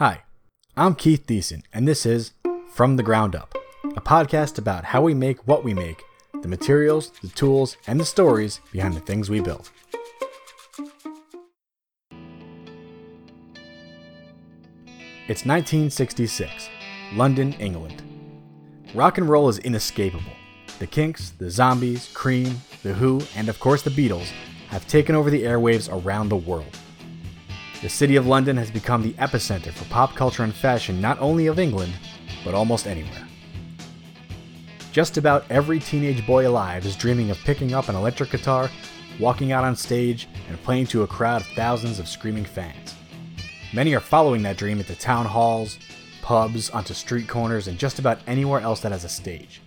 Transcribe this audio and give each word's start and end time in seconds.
Hi, 0.00 0.22
I'm 0.78 0.94
Keith 0.94 1.26
Decent, 1.26 1.66
and 1.74 1.86
this 1.86 2.06
is 2.06 2.32
From 2.72 2.96
the 2.96 3.02
Ground 3.02 3.36
Up, 3.36 3.54
a 3.84 4.00
podcast 4.00 4.56
about 4.56 4.86
how 4.86 5.02
we 5.02 5.12
make 5.12 5.46
what 5.46 5.62
we 5.62 5.74
make, 5.74 6.02
the 6.40 6.48
materials, 6.48 7.12
the 7.20 7.28
tools, 7.28 7.76
and 7.86 8.00
the 8.00 8.06
stories 8.06 8.62
behind 8.72 8.94
the 8.94 9.00
things 9.00 9.28
we 9.28 9.40
build. 9.40 9.70
It's 15.28 15.44
1966, 15.44 16.70
London, 17.12 17.52
England. 17.58 18.02
Rock 18.94 19.18
and 19.18 19.28
roll 19.28 19.50
is 19.50 19.58
inescapable. 19.58 20.32
The 20.78 20.86
Kinks, 20.86 21.32
the 21.32 21.50
Zombies, 21.50 22.08
Cream, 22.14 22.62
The 22.82 22.94
Who, 22.94 23.20
and 23.36 23.50
of 23.50 23.60
course 23.60 23.82
the 23.82 23.90
Beatles 23.90 24.32
have 24.68 24.88
taken 24.88 25.14
over 25.14 25.28
the 25.28 25.42
airwaves 25.42 25.92
around 25.92 26.30
the 26.30 26.36
world. 26.36 26.74
The 27.82 27.88
city 27.88 28.16
of 28.16 28.26
London 28.26 28.58
has 28.58 28.70
become 28.70 29.02
the 29.02 29.14
epicenter 29.14 29.72
for 29.72 29.86
pop 29.86 30.14
culture 30.14 30.42
and 30.42 30.54
fashion 30.54 31.00
not 31.00 31.18
only 31.18 31.46
of 31.46 31.58
England, 31.58 31.94
but 32.44 32.52
almost 32.52 32.86
anywhere. 32.86 33.26
Just 34.92 35.16
about 35.16 35.44
every 35.48 35.78
teenage 35.78 36.26
boy 36.26 36.46
alive 36.46 36.84
is 36.84 36.94
dreaming 36.94 37.30
of 37.30 37.38
picking 37.38 37.72
up 37.72 37.88
an 37.88 37.94
electric 37.94 38.32
guitar, 38.32 38.68
walking 39.18 39.52
out 39.52 39.64
on 39.64 39.76
stage, 39.76 40.28
and 40.48 40.62
playing 40.62 40.88
to 40.88 41.04
a 41.04 41.06
crowd 41.06 41.40
of 41.40 41.46
thousands 41.48 41.98
of 41.98 42.06
screaming 42.06 42.44
fans. 42.44 42.96
Many 43.72 43.94
are 43.94 44.00
following 44.00 44.42
that 44.42 44.58
dream 44.58 44.78
into 44.78 44.94
town 44.94 45.24
halls, 45.24 45.78
pubs, 46.20 46.68
onto 46.70 46.92
street 46.92 47.28
corners, 47.28 47.66
and 47.66 47.78
just 47.78 47.98
about 47.98 48.18
anywhere 48.26 48.60
else 48.60 48.80
that 48.80 48.92
has 48.92 49.04
a 49.04 49.08
stage. 49.08 49.62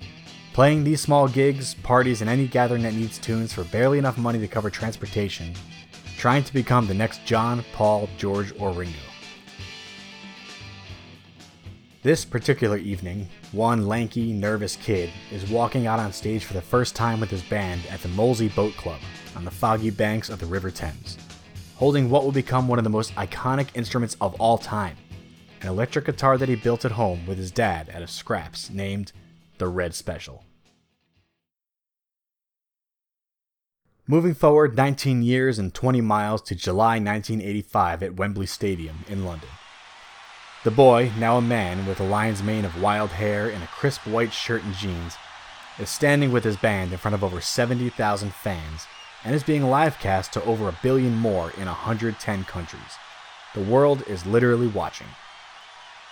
Playing 0.54 0.84
these 0.84 1.02
small 1.02 1.28
gigs, 1.28 1.74
parties, 1.74 2.22
and 2.22 2.30
any 2.30 2.46
gathering 2.46 2.84
that 2.84 2.94
needs 2.94 3.18
tunes 3.18 3.54
for 3.54 3.64
barely 3.64 3.98
enough 3.98 4.20
money 4.20 4.38
to 4.40 4.48
cover 4.48 4.70
transportation, 4.70 5.54
trying 6.24 6.42
to 6.42 6.54
become 6.54 6.88
the 6.88 6.94
next 6.94 7.26
John, 7.26 7.66
Paul, 7.74 8.08
George, 8.18 8.54
or 8.58 8.72
Ringo. 8.72 8.96
This 12.02 12.24
particular 12.24 12.78
evening, 12.78 13.28
one 13.52 13.88
lanky, 13.88 14.32
nervous 14.32 14.78
kid 14.78 15.10
is 15.34 15.52
walking 15.52 15.86
out 15.86 16.00
on 16.00 16.14
stage 16.14 16.46
for 16.46 16.54
the 16.54 16.62
first 16.62 16.96
time 16.96 17.20
with 17.20 17.30
his 17.30 17.42
band 17.42 17.82
at 17.88 18.02
the 18.02 18.08
Molesey 18.08 18.48
Boat 18.48 18.74
Club 18.78 19.02
on 19.36 19.44
the 19.44 19.52
foggy 19.52 19.90
banks 19.90 20.30
of 20.30 20.40
the 20.40 20.46
River 20.46 20.72
Thames, 20.72 21.18
holding 21.76 22.10
what 22.10 22.24
will 22.24 22.32
become 22.32 22.70
one 22.70 22.80
of 22.80 22.86
the 22.86 22.90
most 22.90 23.14
iconic 23.16 23.68
instruments 23.74 24.16
of 24.22 24.34
all 24.36 24.58
time 24.58 24.96
an 25.62 25.68
electric 25.68 26.06
guitar 26.06 26.38
that 26.38 26.48
he 26.48 26.56
built 26.56 26.86
at 26.86 26.92
home 26.92 27.26
with 27.26 27.38
his 27.38 27.52
dad 27.52 27.90
out 27.94 28.02
of 28.02 28.10
scraps 28.10 28.70
named 28.70 29.12
the 29.58 29.68
Red 29.68 29.94
Special. 29.94 30.46
Moving 34.06 34.34
forward 34.34 34.76
19 34.76 35.24
years 35.24 35.58
and 35.58 35.74
20 35.74 36.02
miles 36.02 36.42
to 36.42 36.56
July 36.56 37.00
1985 37.00 38.04
at 38.04 38.16
Wembley 38.18 38.46
Stadium 38.46 39.06
in 39.08 39.24
London. 39.24 39.48
The 40.66 40.72
boy, 40.72 41.14
now 41.18 41.38
a 41.38 41.42
man 41.42 41.86
with 41.86 42.02
a 42.02 42.04
lion's 42.04 42.44
mane 42.44 42.66
of 42.66 42.82
wild 42.82 43.12
hair 43.12 43.48
and 43.48 43.64
a 43.64 43.68
crisp 43.68 44.06
white 44.06 44.34
shirt 44.34 44.62
and 44.66 44.76
jeans, 44.76 45.16
is 45.80 45.90
standing 45.90 46.34
with 46.34 46.44
his 46.44 46.58
band 46.58 46.92
in 46.92 46.98
front 46.98 47.16
of 47.16 47.24
over 47.24 47.40
70,000 47.40 48.34
fans 48.34 48.88
and 49.24 49.34
is 49.34 49.42
being 49.42 49.64
live 49.64 49.98
cast 50.00 50.34
to 50.34 50.44
over 50.44 50.68
a 50.68 50.78
billion 50.84 51.16
more 51.16 51.52
in 51.52 51.68
110 51.68 52.44
countries. 52.44 52.82
The 53.56 53.64
world 53.64 54.04
is 54.06 54.26
literally 54.26 54.68
watching. 54.68 55.08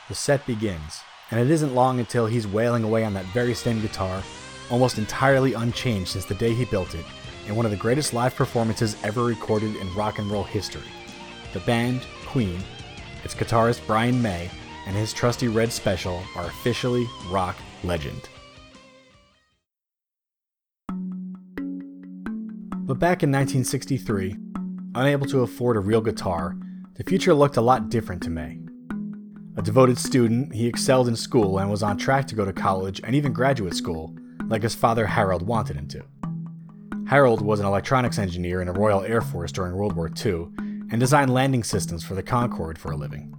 The 0.08 0.16
set 0.16 0.48
begins, 0.48 1.02
and 1.30 1.42
it 1.42 1.52
isn't 1.52 1.76
long 1.76 2.00
until 2.00 2.28
he's 2.28 2.48
wailing 2.48 2.86
away 2.86 3.04
on 3.04 3.16
that 3.16 3.26
very 3.34 3.54
same 3.54 3.82
guitar, 3.82 4.24
almost 4.70 4.98
entirely 4.98 5.56
unchanged 5.56 6.12
since 6.12 6.24
the 6.24 6.36
day 6.36 6.54
he 6.54 6.64
built 6.64 6.96
it, 6.96 7.06
in 7.52 7.58
one 7.58 7.66
of 7.66 7.72
the 7.72 7.78
greatest 7.78 8.14
live 8.14 8.34
performances 8.34 8.96
ever 9.04 9.26
recorded 9.26 9.76
in 9.76 9.94
rock 9.94 10.20
and 10.20 10.32
roll 10.32 10.44
history. 10.44 10.88
The 11.52 11.60
band, 11.60 12.02
Queen, 12.26 12.64
its 13.26 13.36
guitarist 13.36 13.86
Brian 13.86 14.22
May, 14.22 14.50
and 14.88 14.96
his 14.96 15.12
trusty 15.12 15.50
Red 15.50 15.74
Special 15.74 16.24
are 16.38 16.46
officially 16.46 17.10
rock 17.30 17.58
legend. 17.84 18.30
But 22.88 23.00
back 23.00 23.22
in 23.22 23.32
1963, 23.32 24.38
unable 24.96 25.28
to 25.28 25.42
afford 25.42 25.76
a 25.76 25.82
real 25.82 26.02
guitar, 26.02 26.56
the 26.94 27.04
future 27.04 27.34
looked 27.34 27.58
a 27.58 27.62
lot 27.62 27.90
different 27.90 28.24
to 28.24 28.30
May. 28.30 28.60
A 29.58 29.62
devoted 29.62 29.98
student, 29.98 30.54
he 30.54 30.68
excelled 30.68 31.10
in 31.10 31.18
school 31.18 31.60
and 31.60 31.70
was 31.70 31.84
on 31.84 31.98
track 31.98 32.28
to 32.28 32.36
go 32.36 32.46
to 32.46 32.54
college 32.54 33.02
and 33.04 33.14
even 33.14 33.34
graduate 33.34 33.76
school, 33.76 34.16
like 34.46 34.64
his 34.64 34.74
father 34.74 35.06
Harold 35.06 35.46
wanted 35.46 35.76
him 35.76 35.90
to. 35.90 36.02
Harold 37.12 37.42
was 37.42 37.60
an 37.60 37.66
electronics 37.66 38.18
engineer 38.18 38.62
in 38.62 38.68
the 38.68 38.74
Royal 38.74 39.02
Air 39.02 39.20
Force 39.20 39.52
during 39.52 39.76
World 39.76 39.98
War 39.98 40.10
II 40.26 40.48
and 40.58 40.98
designed 40.98 41.34
landing 41.34 41.62
systems 41.62 42.06
for 42.06 42.16
the 42.16 42.24
Concorde 42.24 42.80
for 42.80 42.94
a 42.94 42.96
living. 42.96 43.36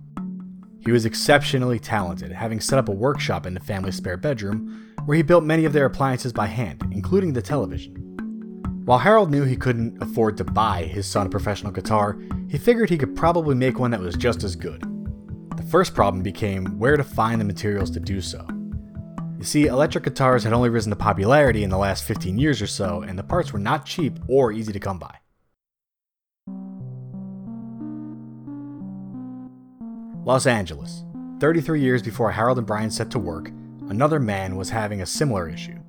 He 0.81 0.93
was 0.93 1.07
exceptionally 1.07 1.79
talented, 1.79 2.33
having 2.33 2.61
set 2.61 2.79
up 2.79 2.91
a 2.91 2.93
workshop 2.93 3.47
in 3.47 3.55
the 3.55 3.61
family's 3.61 3.97
spare 3.97 4.19
bedroom 4.19 4.93
where 5.07 5.17
he 5.17 5.23
built 5.23 5.43
many 5.43 5.65
of 5.65 5.73
their 5.73 5.87
appliances 5.87 6.35
by 6.35 6.49
hand, 6.49 6.83
including 6.91 7.33
the 7.33 7.41
television. 7.41 7.95
While 8.85 8.99
Harold 8.99 9.31
knew 9.31 9.45
he 9.45 9.57
couldn't 9.57 10.03
afford 10.03 10.37
to 10.37 10.45
buy 10.45 10.83
his 10.83 11.07
son 11.07 11.27
a 11.27 11.31
professional 11.31 11.73
guitar, 11.73 12.19
he 12.51 12.59
figured 12.59 12.91
he 12.91 12.99
could 12.99 13.17
probably 13.17 13.55
make 13.55 13.79
one 13.79 13.93
that 13.93 14.01
was 14.01 14.17
just 14.17 14.45
as 14.45 14.55
good. 14.55 14.83
The 15.57 15.63
first 15.63 15.95
problem 15.95 16.23
became 16.23 16.79
where 16.79 16.99
to 16.99 17.05
find 17.05 17.41
the 17.41 17.47
materials 17.47 17.91
to 17.93 18.01
do 18.01 18.21
so. 18.21 18.47
You 19.43 19.47
see, 19.47 19.67
electric 19.67 20.05
guitars 20.05 20.45
had 20.45 20.53
only 20.53 20.69
risen 20.69 20.91
to 20.91 20.97
popularity 20.97 21.65
in 21.65 21.71
the 21.71 21.77
last 21.77 22.05
15 22.05 22.39
years 22.39 22.63
or 22.63 22.69
so, 22.69 23.03
and 23.03 23.19
the 23.19 23.25
parts 23.25 23.53
were 23.53 23.59
not 23.59 23.85
cheap 23.85 24.21
or 24.29 24.53
easy 24.53 24.73
to 24.73 24.79
come 24.79 25.01
by. 25.01 25.17
Los 30.25 30.47
Angeles. 30.47 31.03
33 31.41 31.81
years 31.81 32.03
before 32.03 32.31
Harold 32.31 32.59
and 32.59 32.69
Brian 32.69 32.89
set 32.89 33.11
to 33.11 33.19
work, 33.19 33.51
another 33.89 34.21
man 34.21 34.55
was 34.55 34.71
having 34.71 35.03
a 35.03 35.07
similar 35.07 35.49
issue. 35.49 35.81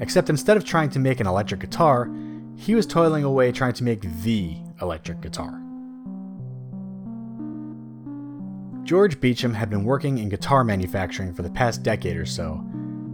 Except 0.00 0.28
instead 0.28 0.56
of 0.56 0.64
trying 0.64 0.90
to 0.90 0.98
make 0.98 1.20
an 1.20 1.28
electric 1.28 1.60
guitar, 1.60 2.10
he 2.56 2.74
was 2.74 2.84
toiling 2.84 3.22
away 3.22 3.52
trying 3.52 3.74
to 3.74 3.84
make 3.84 4.00
the 4.24 4.56
electric 4.82 5.20
guitar. 5.20 5.62
George 8.82 9.20
Beauchamp 9.20 9.54
had 9.54 9.70
been 9.70 9.84
working 9.84 10.18
in 10.18 10.30
guitar 10.30 10.64
manufacturing 10.64 11.32
for 11.32 11.42
the 11.42 11.50
past 11.50 11.84
decade 11.84 12.16
or 12.16 12.26
so, 12.26 12.64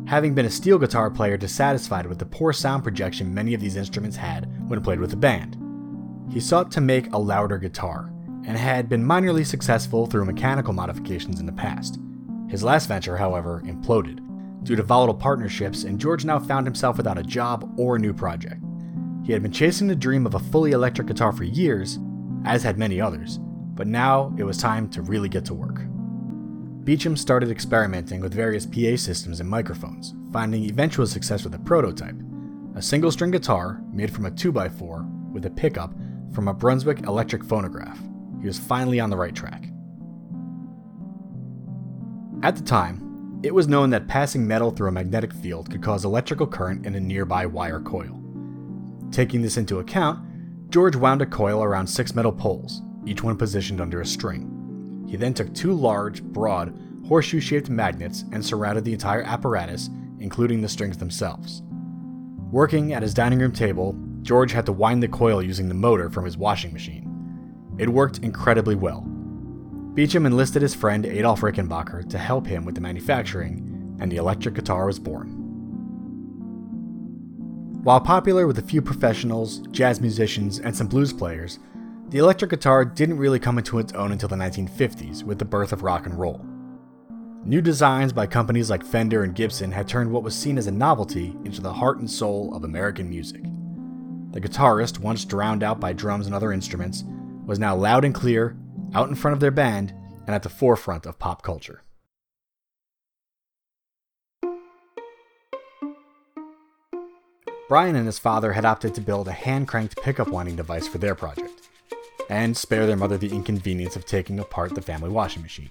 having 0.07 0.35
been 0.35 0.47
a 0.47 0.51
steel 0.51 0.79
guitar 0.79 1.11
player 1.11 1.37
dissatisfied 1.37 2.07
with 2.07 2.19
the 2.19 2.27
poor 2.27 2.53
sound 2.53 2.83
projection 2.83 3.35
many 3.35 3.55
of 3.55 3.61
these 3.61 3.77
instruments 3.77 4.17
had 4.17 4.49
when 4.69 4.83
played 4.83 5.01
with 5.01 5.13
a 5.13 5.17
band. 5.17 5.57
He 6.31 6.41
sought 6.41 6.71
to 6.73 6.81
make 6.81 7.13
a 7.13 7.19
louder 7.19 7.59
guitar, 7.59 8.13
and 8.47 8.59
had 8.59 8.89
been 8.89 9.05
minorly 9.05 9.47
successful 9.47 10.07
through 10.07 10.25
mechanical 10.25 10.73
modifications 10.73 11.41
in 11.41 11.47
the 11.47 11.53
past. 11.53 11.99
His 12.49 12.63
last 12.63 12.87
venture, 12.87 13.17
however, 13.17 13.63
imploded 13.65 14.21
due 14.65 14.77
to 14.77 14.83
volatile 14.83 15.15
partnerships, 15.15 15.85
and 15.85 16.01
George 16.01 16.25
now 16.25 16.39
found 16.39 16.67
himself 16.67 16.97
without 16.97 17.19
a 17.19 17.23
job 17.23 17.73
or 17.79 17.97
a 17.97 17.99
new 17.99 18.13
project. 18.13 18.63
He 19.25 19.33
had 19.33 19.43
been 19.43 19.53
chasing 19.53 19.89
the 19.89 19.97
dream 19.97 20.27
of 20.27 20.35
a 20.35 20.39
fully 20.39 20.73
electric 20.73 21.07
guitar 21.07 21.33
for 21.33 21.45
years, 21.45 21.99
as 22.45 22.63
had 22.63 22.79
many 22.79 23.01
others, 23.01 23.39
but 23.75 23.87
now 23.87 24.35
it 24.39 24.45
was 24.45 24.59
time 24.59 24.89
to 24.91 25.03
really 25.03 25.29
get 25.29 25.45
to 25.47 25.55
work. 25.55 25.81
Beauchamp 26.85 27.17
started 27.17 27.51
experimenting 27.51 28.21
with 28.21 28.35
various 28.35 28.67
PA 28.67 28.97
systems 28.97 29.41
and 29.41 29.49
microphones, 29.49 30.15
finding 30.33 30.65
eventual 30.65 31.07
success 31.07 31.43
with 31.43 31.55
a 31.55 31.59
prototype 31.59 32.17
a 32.77 32.83
single 32.83 33.13
string 33.13 33.31
guitar 33.31 33.81
made 33.93 34.13
from 34.13 34.27
a 34.27 34.31
2x4 34.33 35.31
with 35.31 35.47
a 35.47 35.51
pickup 35.51 35.95
from 36.33 36.49
a 36.49 36.55
Brunswick 36.55 37.05
electric 37.05 37.45
phonograph. 37.45 38.01
He 38.41 38.47
was 38.47 38.59
finally 38.59 38.99
on 38.99 39.11
the 39.11 39.17
right 39.17 39.35
track. 39.35 39.69
At 42.43 42.57
the 42.57 42.63
time, 42.63 43.41
it 43.45 43.55
was 43.55 43.69
known 43.69 43.91
that 43.91 44.09
passing 44.09 44.45
metal 44.45 44.73
through 44.73 44.89
a 44.89 44.93
magnetic 44.93 45.33
field 45.33 45.71
could 45.71 45.83
cause 45.83 46.05
electrical 46.05 46.49
current 46.49 46.85
in 46.85 46.97
a 46.97 47.01
nearby 47.01 47.47
wire 47.47 47.81
coil. 47.81 48.21
Taking 49.13 49.41
this 49.41 49.57
into 49.57 49.79
account, 49.79 50.19
George 50.69 50.97
wound 50.97 51.23
a 51.23 51.27
coil 51.27 51.63
around 51.63 51.87
six 51.87 52.15
metal 52.15 52.33
poles, 52.33 52.83
each 53.07 53.23
one 53.23 53.37
positioned 53.37 53.81
under 53.81 54.01
a 54.01 54.07
string. 54.07 54.54
He 55.15 55.19
then 55.19 55.33
took 55.33 55.55
two 55.55 55.73
large, 55.73 56.25
broad, 56.25 56.77
horseshoe 57.07 57.39
shaped 57.39 57.71
magnets 57.71 58.25
and 58.33 58.45
surrounded 58.45 58.85
the 58.85 58.95
entire 58.95 59.23
apparatus, 59.23 59.89
including 60.19 60.61
the 60.61 60.69
strings 60.69 60.99
themselves. 60.99 61.63
Working 62.51 62.93
at 62.93 63.03
his 63.03 63.15
dining 63.15 63.39
room 63.39 63.53
table, 63.53 63.97
George 64.23 64.51
had 64.51 64.67
to 64.67 64.73
wind 64.73 65.05
the 65.05 65.07
coil 65.07 65.41
using 65.41 65.69
the 65.69 65.75
motor 65.75 66.11
from 66.11 66.25
his 66.25 66.37
washing 66.37 66.73
machine. 66.73 67.09
It 67.79 67.89
worked 67.89 68.19
incredibly 68.25 68.75
well. 68.75 69.03
Beauchamp 69.95 70.27
enlisted 70.27 70.63
his 70.63 70.75
friend 70.75 71.07
Adolf 71.07 71.43
Rickenbacker 71.43 72.11
to 72.11 72.19
help 72.19 72.45
him 72.45 72.65
with 72.65 72.75
the 72.75 72.81
manufacturing, 72.81 73.97
and 74.01 74.11
the 74.11 74.17
electric 74.17 74.57
guitar 74.57 74.85
was 74.87 74.99
born. 74.99 75.29
While 77.85 78.01
popular 78.01 78.49
with 78.49 78.59
a 78.59 78.63
few 78.63 78.83
professionals, 78.83 79.59
jazz 79.71 80.01
musicians, 80.01 80.59
and 80.59 80.75
some 80.75 80.89
blues 80.89 81.13
players, 81.13 81.61
the 82.09 82.19
electric 82.19 82.51
guitar 82.51 82.85
didn't 82.85 83.19
really 83.19 83.39
come 83.39 83.59
into 83.59 83.79
its 83.79 83.93
own 83.95 84.13
until 84.13 84.29
the 84.29 84.37
1950s 84.37 85.23
with 85.23 85.39
the 85.39 85.45
birth 85.45 85.73
of 85.73 85.83
rock 85.83 86.07
and 86.07 86.19
roll. 86.19 86.45
New 87.45 87.61
designs 87.61 88.13
by 88.13 88.27
companies 88.27 88.71
like 88.71 88.85
Fender 88.85 89.23
and 89.23 89.35
Gibson 89.35 89.73
had 89.73 89.89
turned 89.89 90.11
what 90.11 90.23
was 90.23 90.35
seen 90.35 90.57
as 90.57 90.67
a 90.67 90.73
novelty 90.73 91.37
into 91.45 91.61
the 91.61 91.73
heart 91.73 91.99
and 91.99 92.11
soul 92.11 92.55
of 92.55 92.65
American 92.65 93.09
music. 93.09 93.43
The 94.31 94.41
guitarist, 94.41 94.99
once 94.99 95.25
drowned 95.25 95.63
out 95.63 95.79
by 95.79 95.93
drums 95.93 96.27
and 96.27 96.35
other 96.35 96.53
instruments, 96.53 97.05
was 97.47 97.59
now 97.59 97.77
loud 97.77 98.05
and 98.05 98.15
clear, 98.15 98.57
out 98.95 99.09
in 99.09 99.15
front 99.15 99.35
of 99.35 99.41
their 99.41 99.51
band, 99.51 99.93
and 100.27 100.35
at 100.35 100.43
the 100.43 100.49
forefront 100.49 101.07
of 101.07 101.19
pop 101.19 101.43
culture. 101.43 101.83
Brian 107.69 107.97
and 107.97 108.07
his 108.07 108.19
father 108.19 108.53
had 108.53 108.65
opted 108.65 108.95
to 108.95 109.01
build 109.01 109.27
a 109.27 109.33
hand 109.33 109.69
cranked 109.69 109.97
pickup 110.03 110.29
winding 110.29 110.57
device 110.57 110.87
for 110.89 110.99
their 110.99 111.15
project, 111.15 111.54
and 112.29 112.57
spare 112.57 112.87
their 112.87 112.97
mother 112.97 113.19
the 113.19 113.33
inconvenience 113.33 113.97
of 113.97 114.07
taking 114.07 114.39
apart 114.39 114.75
the 114.75 114.83
family 114.83 115.11
washing 115.11 115.43
machine. 115.43 115.71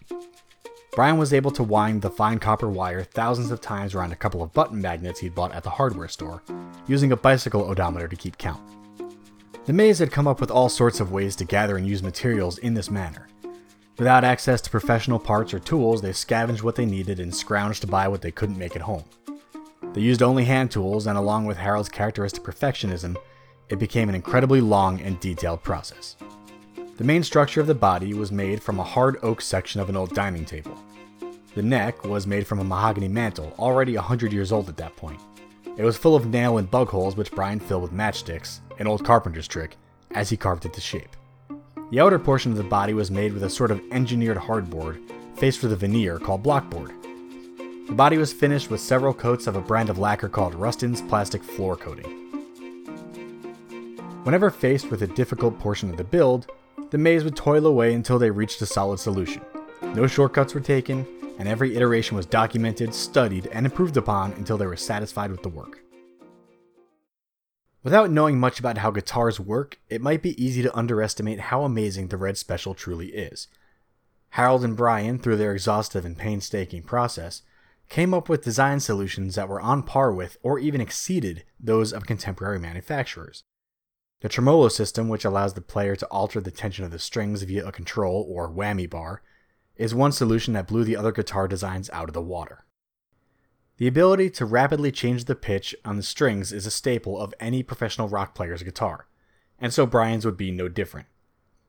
Brian 0.96 1.18
was 1.18 1.34
able 1.34 1.50
to 1.50 1.64
wind 1.64 2.02
the 2.02 2.10
fine 2.10 2.38
copper 2.38 2.70
wire 2.70 3.04
thousands 3.04 3.50
of 3.50 3.60
times 3.60 3.96
around 3.96 4.12
a 4.12 4.16
couple 4.16 4.44
of 4.44 4.54
button 4.54 4.80
magnets 4.80 5.20
he'd 5.20 5.34
bought 5.34 5.52
at 5.52 5.64
the 5.64 5.70
hardware 5.70 6.08
store, 6.08 6.44
using 6.88 7.12
a 7.12 7.18
bicycle 7.18 7.64
odometer 7.64 8.08
to 8.08 8.16
keep 8.16 8.38
count. 8.38 8.62
The 9.66 9.74
Mays 9.74 9.98
had 9.98 10.12
come 10.12 10.28
up 10.28 10.40
with 10.40 10.52
all 10.52 10.70
sorts 10.70 11.00
of 11.00 11.12
ways 11.12 11.36
to 11.38 11.46
gather 11.46 11.78
and 11.78 11.88
use 11.88 12.04
materials 12.04 12.60
in 12.60 12.76
this 12.76 12.92
manner. 12.92 13.28
Without 13.98 14.24
access 14.24 14.62
to 14.62 14.70
professional 14.70 15.20
parts 15.20 15.54
or 15.54 15.60
tools, 15.60 16.02
they 16.02 16.14
scavenged 16.14 16.62
what 16.64 16.76
they 16.76 16.86
needed 16.86 17.20
and 17.20 17.32
scrounged 17.32 17.80
to 17.80 17.88
buy 17.88 18.08
what 18.08 18.22
they 18.22 18.32
couldn't 18.32 18.58
make 18.58 18.76
at 18.76 18.82
home. 18.82 19.04
They 19.94 20.02
used 20.02 20.22
only 20.22 20.46
hand 20.46 20.70
tools, 20.70 21.08
and 21.08 21.18
along 21.18 21.46
with 21.46 21.58
Harold's 21.58 21.90
characteristic 21.90 22.44
perfectionism, 22.44 23.16
it 23.70 23.80
became 23.80 24.10
an 24.10 24.16
incredibly 24.16 24.62
long 24.62 25.00
and 25.02 25.20
detailed 25.20 25.64
process. 25.64 26.18
The 27.04 27.08
main 27.08 27.24
structure 27.24 27.60
of 27.60 27.68
the 27.68 27.76
body 27.76 28.14
was 28.14 28.32
made 28.32 28.64
from 28.64 28.80
a 28.80 28.84
hard 28.84 29.18
oak 29.24 29.42
section 29.42 29.82
of 29.82 29.90
an 29.90 29.98
old 29.98 30.16
dining 30.16 30.46
table. 30.46 30.82
The 31.54 31.62
neck 31.62 32.06
was 32.06 32.26
made 32.26 32.48
from 32.48 32.60
a 32.60 32.64
mahogany 32.64 33.10
mantle, 33.10 33.54
already 33.60 33.96
a 33.96 34.02
hundred 34.02 34.32
years 34.32 34.54
old 34.54 34.70
at 34.70 34.78
that 34.78 34.96
point. 34.96 35.20
It 35.76 35.84
was 35.84 35.98
full 35.98 36.16
of 36.16 36.28
nail 36.28 36.60
and 36.60 36.72
bug 36.72 36.88
holes, 36.88 37.18
which 37.18 37.34
Brian 37.34 37.60
filled 37.60 37.82
with 37.82 37.92
matchsticks, 37.92 38.62
an 38.80 38.88
old 38.88 39.04
carpenter's 39.04 39.50
trick, 39.50 39.76
as 40.12 40.30
he 40.30 40.38
carved 40.38 40.64
it 40.64 40.72
to 40.76 40.80
shape. 40.80 41.14
The 41.92 42.00
outer 42.00 42.18
portion 42.18 42.54
of 42.54 42.58
the 42.58 42.64
body 42.64 42.94
was 42.94 43.12
made 43.12 43.34
with 43.34 43.44
a 43.44 43.50
sort 43.50 43.72
of 43.72 43.82
engineered 43.92 44.38
hardboard, 44.38 45.02
faced 45.36 45.62
with 45.62 45.74
a 45.74 45.76
veneer 45.76 46.20
called 46.20 46.42
blockboard. 46.42 46.94
The 47.88 47.96
body 47.96 48.18
was 48.18 48.32
finished 48.32 48.70
with 48.70 48.80
several 48.80 49.14
coats 49.14 49.46
of 49.46 49.58
a 49.58 49.62
brand 49.62 49.90
of 49.90 50.00
lacquer 50.00 50.30
called 50.30 50.56
Rustin's 50.56 51.02
Plastic 51.02 51.44
Floor 51.44 51.76
Coating. 51.76 52.22
Whenever 54.24 54.50
faced 54.50 54.90
with 54.90 55.02
a 55.02 55.08
difficult 55.08 55.60
portion 55.60 55.90
of 55.90 55.98
the 55.98 56.06
build, 56.06 56.48
the 56.94 57.00
Mays 57.00 57.24
would 57.24 57.36
toil 57.36 57.66
away 57.66 57.96
until 57.96 58.20
they 58.20 58.30
reached 58.30 58.62
a 58.62 58.68
solid 58.68 59.00
solution. 59.00 59.42
No 59.96 60.06
shortcuts 60.06 60.54
were 60.54 60.62
taken, 60.62 61.08
and 61.40 61.48
every 61.48 61.76
iteration 61.76 62.16
was 62.16 62.28
documented, 62.28 62.94
studied, 62.94 63.48
and 63.48 63.66
improved 63.66 63.98
upon 63.98 64.32
until 64.34 64.60
they 64.60 64.68
were 64.68 64.78
satisfied 64.78 65.32
with 65.32 65.42
the 65.42 65.50
work. 65.50 65.82
Without 67.82 68.12
knowing 68.12 68.40
much 68.40 68.60
about 68.60 68.78
how 68.78 68.92
guitars 68.92 69.40
work, 69.40 69.80
it 69.90 70.04
might 70.04 70.22
be 70.22 70.40
easy 70.42 70.62
to 70.62 70.78
underestimate 70.78 71.40
how 71.40 71.64
amazing 71.64 72.10
the 72.10 72.18
Red 72.18 72.38
Special 72.38 72.76
truly 72.76 73.08
is. 73.08 73.48
Harold 74.30 74.64
and 74.64 74.78
Brian, 74.78 75.18
through 75.18 75.38
their 75.38 75.54
exhaustive 75.54 76.06
and 76.06 76.16
painstaking 76.16 76.84
process, 76.84 77.42
came 77.90 78.14
up 78.14 78.30
with 78.30 78.44
design 78.44 78.80
solutions 78.80 79.34
that 79.34 79.50
were 79.50 79.60
on 79.60 79.82
par 79.82 80.14
with 80.14 80.38
or 80.44 80.60
even 80.60 80.80
exceeded 80.80 81.44
those 81.60 81.92
of 81.92 82.06
contemporary 82.06 82.60
manufacturers. 82.60 83.44
The 84.24 84.30
tremolo 84.30 84.70
system, 84.70 85.10
which 85.10 85.26
allows 85.26 85.54
the 85.54 85.60
player 85.60 85.98
to 85.98 86.06
alter 86.08 86.40
the 86.40 86.50
tension 86.50 86.86
of 86.86 86.92
the 86.92 86.98
strings 86.98 87.44
via 87.44 87.68
a 87.68 87.74
control 87.74 88.26
or 88.30 88.50
whammy 88.50 88.90
bar, 88.90 89.22
is 89.76 89.94
one 89.94 90.14
solution 90.14 90.54
that 90.54 90.66
blew 90.66 90.86
the 90.86 90.96
other 90.96 91.12
guitar 91.12 91.46
designs 91.46 91.90
out 91.90 92.08
of 92.08 92.14
the 92.14 92.22
water. 92.22 92.64
The 93.80 93.88
ability 93.88 94.30
to 94.30 94.46
rapidly 94.46 94.94
change 94.94 95.26
the 95.26 95.36
pitch 95.36 95.76
on 95.84 95.98
the 95.98 96.04
strings 96.04 96.54
is 96.54 96.66
a 96.66 96.72
staple 96.72 97.20
of 97.20 97.34
any 97.38 97.64
professional 97.64 98.08
rock 98.08 98.34
player's 98.34 98.64
guitar, 98.64 99.08
and 99.60 99.74
so 99.74 99.86
Brian's 99.86 100.24
would 100.24 100.38
be 100.38 100.52
no 100.52 100.70
different. 100.70 101.08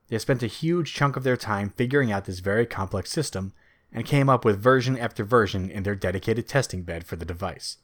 They 0.07 0.19
spent 0.21 0.45
a 0.45 0.47
huge 0.47 0.95
chunk 0.95 1.17
of 1.17 1.25
their 1.25 1.37
time 1.37 1.71
figuring 1.71 2.12
out 2.12 2.27
this 2.27 2.39
very 2.39 2.67
complex 2.67 3.11
system 3.11 3.53
and 3.93 4.07
came 4.07 4.29
up 4.29 4.45
with 4.45 4.62
version 4.62 4.97
after 4.97 5.25
version 5.25 5.71
in 5.71 5.83
their 5.83 5.97
dedicated 5.97 6.47
testing 6.47 6.85
bed 6.85 7.05
for 7.05 7.17
the 7.17 7.25
device. 7.25 7.79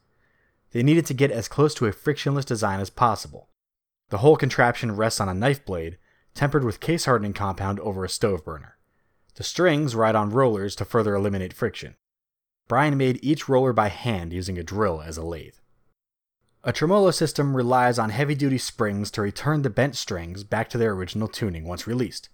They 0.70 0.84
needed 0.84 1.06
to 1.06 1.14
get 1.14 1.32
as 1.32 1.48
close 1.48 1.74
to 1.74 1.86
a 1.86 1.92
frictionless 1.92 2.44
design 2.44 2.78
as 2.78 2.90
possible. 2.90 3.48
The 4.10 4.18
whole 4.18 4.36
contraption 4.36 4.96
rests 4.96 5.20
on 5.20 5.28
a 5.28 5.34
knife 5.34 5.64
blade, 5.64 5.96
tempered 6.34 6.64
with 6.64 6.80
case 6.80 7.06
hardening 7.06 7.32
compound 7.32 7.80
over 7.80 8.04
a 8.04 8.08
stove 8.08 8.44
burner. 8.44 8.76
The 9.36 9.44
strings 9.44 9.94
ride 9.94 10.16
on 10.16 10.30
rollers 10.30 10.76
to 10.76 10.84
further 10.84 11.14
eliminate 11.14 11.52
friction. 11.52 11.94
Brian 12.68 12.96
made 12.96 13.18
each 13.22 13.48
roller 13.48 13.72
by 13.72 13.88
hand 13.88 14.32
using 14.32 14.58
a 14.58 14.62
drill 14.62 15.00
as 15.00 15.16
a 15.16 15.24
lathe. 15.24 15.56
A 16.62 16.72
tremolo 16.72 17.10
system 17.10 17.56
relies 17.56 17.98
on 17.98 18.10
heavy 18.10 18.34
duty 18.34 18.58
springs 18.58 19.10
to 19.12 19.22
return 19.22 19.62
the 19.62 19.70
bent 19.70 19.96
strings 19.96 20.44
back 20.44 20.68
to 20.70 20.78
their 20.78 20.92
original 20.92 21.26
tuning 21.26 21.64
once 21.64 21.86
released. 21.86 22.28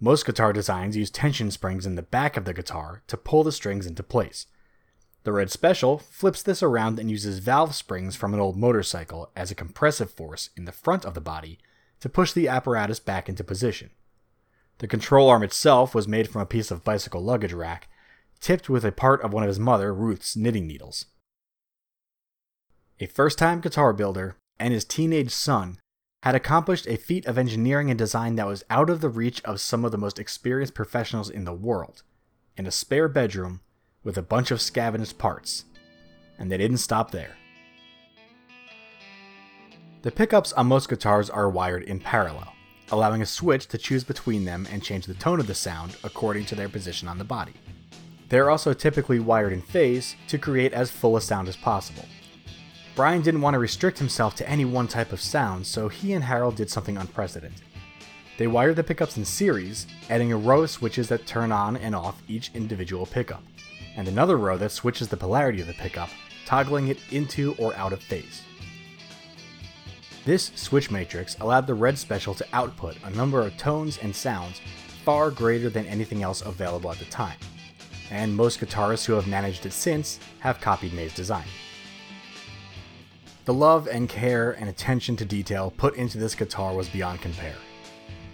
Most 0.00 0.24
guitar 0.24 0.52
designs 0.52 0.96
use 0.96 1.10
tension 1.10 1.50
springs 1.50 1.84
in 1.84 1.94
the 1.94 2.02
back 2.02 2.36
of 2.36 2.46
the 2.46 2.54
guitar 2.54 3.02
to 3.06 3.18
pull 3.18 3.44
the 3.44 3.52
strings 3.52 3.86
into 3.86 4.02
place. 4.02 4.46
The 5.22 5.32
Red 5.32 5.50
Special 5.50 5.98
flips 5.98 6.42
this 6.42 6.62
around 6.62 6.98
and 6.98 7.10
uses 7.10 7.40
valve 7.40 7.74
springs 7.74 8.16
from 8.16 8.32
an 8.32 8.40
old 8.40 8.56
motorcycle 8.56 9.30
as 9.36 9.50
a 9.50 9.54
compressive 9.54 10.10
force 10.10 10.48
in 10.56 10.64
the 10.64 10.72
front 10.72 11.04
of 11.04 11.14
the 11.14 11.20
body 11.20 11.58
to 12.00 12.08
push 12.08 12.32
the 12.32 12.48
apparatus 12.48 13.00
back 13.00 13.28
into 13.28 13.44
position. 13.44 13.90
The 14.78 14.88
control 14.88 15.28
arm 15.28 15.42
itself 15.42 15.94
was 15.94 16.08
made 16.08 16.30
from 16.30 16.40
a 16.40 16.46
piece 16.46 16.70
of 16.70 16.84
bicycle 16.84 17.22
luggage 17.22 17.52
rack, 17.52 17.88
tipped 18.40 18.70
with 18.70 18.82
a 18.82 18.92
part 18.92 19.20
of 19.20 19.34
one 19.34 19.42
of 19.42 19.48
his 19.48 19.58
mother, 19.58 19.92
Ruth's, 19.92 20.36
knitting 20.36 20.66
needles. 20.66 21.04
A 22.98 23.06
first 23.06 23.36
time 23.36 23.60
guitar 23.60 23.92
builder 23.92 24.36
and 24.58 24.72
his 24.72 24.86
teenage 24.86 25.32
son 25.32 25.78
had 26.22 26.34
accomplished 26.34 26.86
a 26.86 26.96
feat 26.96 27.26
of 27.26 27.36
engineering 27.36 27.90
and 27.90 27.98
design 27.98 28.36
that 28.36 28.46
was 28.46 28.64
out 28.70 28.88
of 28.88 29.02
the 29.02 29.08
reach 29.10 29.42
of 29.44 29.60
some 29.60 29.84
of 29.84 29.92
the 29.92 29.98
most 29.98 30.18
experienced 30.18 30.74
professionals 30.74 31.28
in 31.28 31.44
the 31.44 31.52
world, 31.52 32.02
in 32.56 32.66
a 32.66 32.70
spare 32.70 33.08
bedroom 33.08 33.60
with 34.04 34.18
a 34.18 34.22
bunch 34.22 34.50
of 34.50 34.60
scavenged 34.60 35.18
parts. 35.18 35.64
And 36.38 36.50
they 36.50 36.56
didn't 36.56 36.78
stop 36.78 37.10
there. 37.10 37.36
The 40.02 40.10
pickups 40.10 40.52
on 40.54 40.66
most 40.66 40.88
guitars 40.88 41.28
are 41.28 41.50
wired 41.50 41.82
in 41.82 42.00
parallel, 42.00 42.52
allowing 42.90 43.20
a 43.20 43.26
switch 43.26 43.66
to 43.68 43.78
choose 43.78 44.04
between 44.04 44.44
them 44.44 44.66
and 44.70 44.82
change 44.82 45.06
the 45.06 45.14
tone 45.14 45.40
of 45.40 45.46
the 45.46 45.54
sound 45.54 45.96
according 46.04 46.46
to 46.46 46.54
their 46.54 46.68
position 46.68 47.08
on 47.08 47.18
the 47.18 47.24
body. 47.24 47.52
They 48.30 48.38
are 48.38 48.50
also 48.50 48.72
typically 48.72 49.20
wired 49.20 49.52
in 49.52 49.60
phase 49.60 50.16
to 50.28 50.38
create 50.38 50.72
as 50.72 50.90
full 50.90 51.16
a 51.16 51.20
sound 51.20 51.48
as 51.48 51.56
possible, 51.56 52.06
Brian 53.00 53.22
didn't 53.22 53.40
want 53.40 53.54
to 53.54 53.58
restrict 53.58 53.98
himself 53.98 54.34
to 54.34 54.46
any 54.46 54.66
one 54.66 54.88
type 54.88 55.12
of 55.12 55.22
sound, 55.22 55.66
so 55.66 55.88
he 55.88 56.12
and 56.12 56.24
Harold 56.24 56.56
did 56.56 56.68
something 56.68 56.98
unprecedented. 56.98 57.62
They 58.36 58.46
wired 58.46 58.76
the 58.76 58.84
pickups 58.84 59.16
in 59.16 59.24
series, 59.24 59.86
adding 60.10 60.32
a 60.32 60.36
row 60.36 60.64
of 60.64 60.70
switches 60.70 61.08
that 61.08 61.26
turn 61.26 61.50
on 61.50 61.78
and 61.78 61.94
off 61.94 62.22
each 62.28 62.50
individual 62.54 63.06
pickup, 63.06 63.42
and 64.00 64.08
another 64.08 64.38
row 64.38 64.56
that 64.56 64.72
switches 64.72 65.08
the 65.08 65.16
polarity 65.16 65.60
of 65.60 65.66
the 65.66 65.74
pickup, 65.74 66.08
toggling 66.46 66.88
it 66.88 66.98
into 67.10 67.54
or 67.58 67.74
out 67.74 67.92
of 67.92 68.00
phase. 68.00 68.40
This 70.24 70.52
switch 70.54 70.90
matrix 70.90 71.36
allowed 71.38 71.66
the 71.66 71.74
Red 71.74 71.98
Special 71.98 72.32
to 72.32 72.46
output 72.54 72.96
a 73.04 73.10
number 73.10 73.42
of 73.42 73.58
tones 73.58 73.98
and 73.98 74.16
sounds 74.16 74.62
far 75.04 75.30
greater 75.30 75.68
than 75.68 75.84
anything 75.84 76.22
else 76.22 76.40
available 76.40 76.90
at 76.90 76.98
the 76.98 77.04
time, 77.04 77.36
and 78.10 78.34
most 78.34 78.58
guitarists 78.58 79.04
who 79.04 79.12
have 79.12 79.26
managed 79.26 79.66
it 79.66 79.72
since 79.74 80.18
have 80.38 80.62
copied 80.62 80.94
May's 80.94 81.14
design. 81.14 81.46
The 83.44 83.52
love 83.52 83.86
and 83.86 84.08
care 84.08 84.52
and 84.52 84.70
attention 84.70 85.14
to 85.16 85.26
detail 85.26 85.74
put 85.76 85.94
into 85.96 86.16
this 86.16 86.34
guitar 86.34 86.74
was 86.74 86.88
beyond 86.88 87.20
compare. 87.20 87.56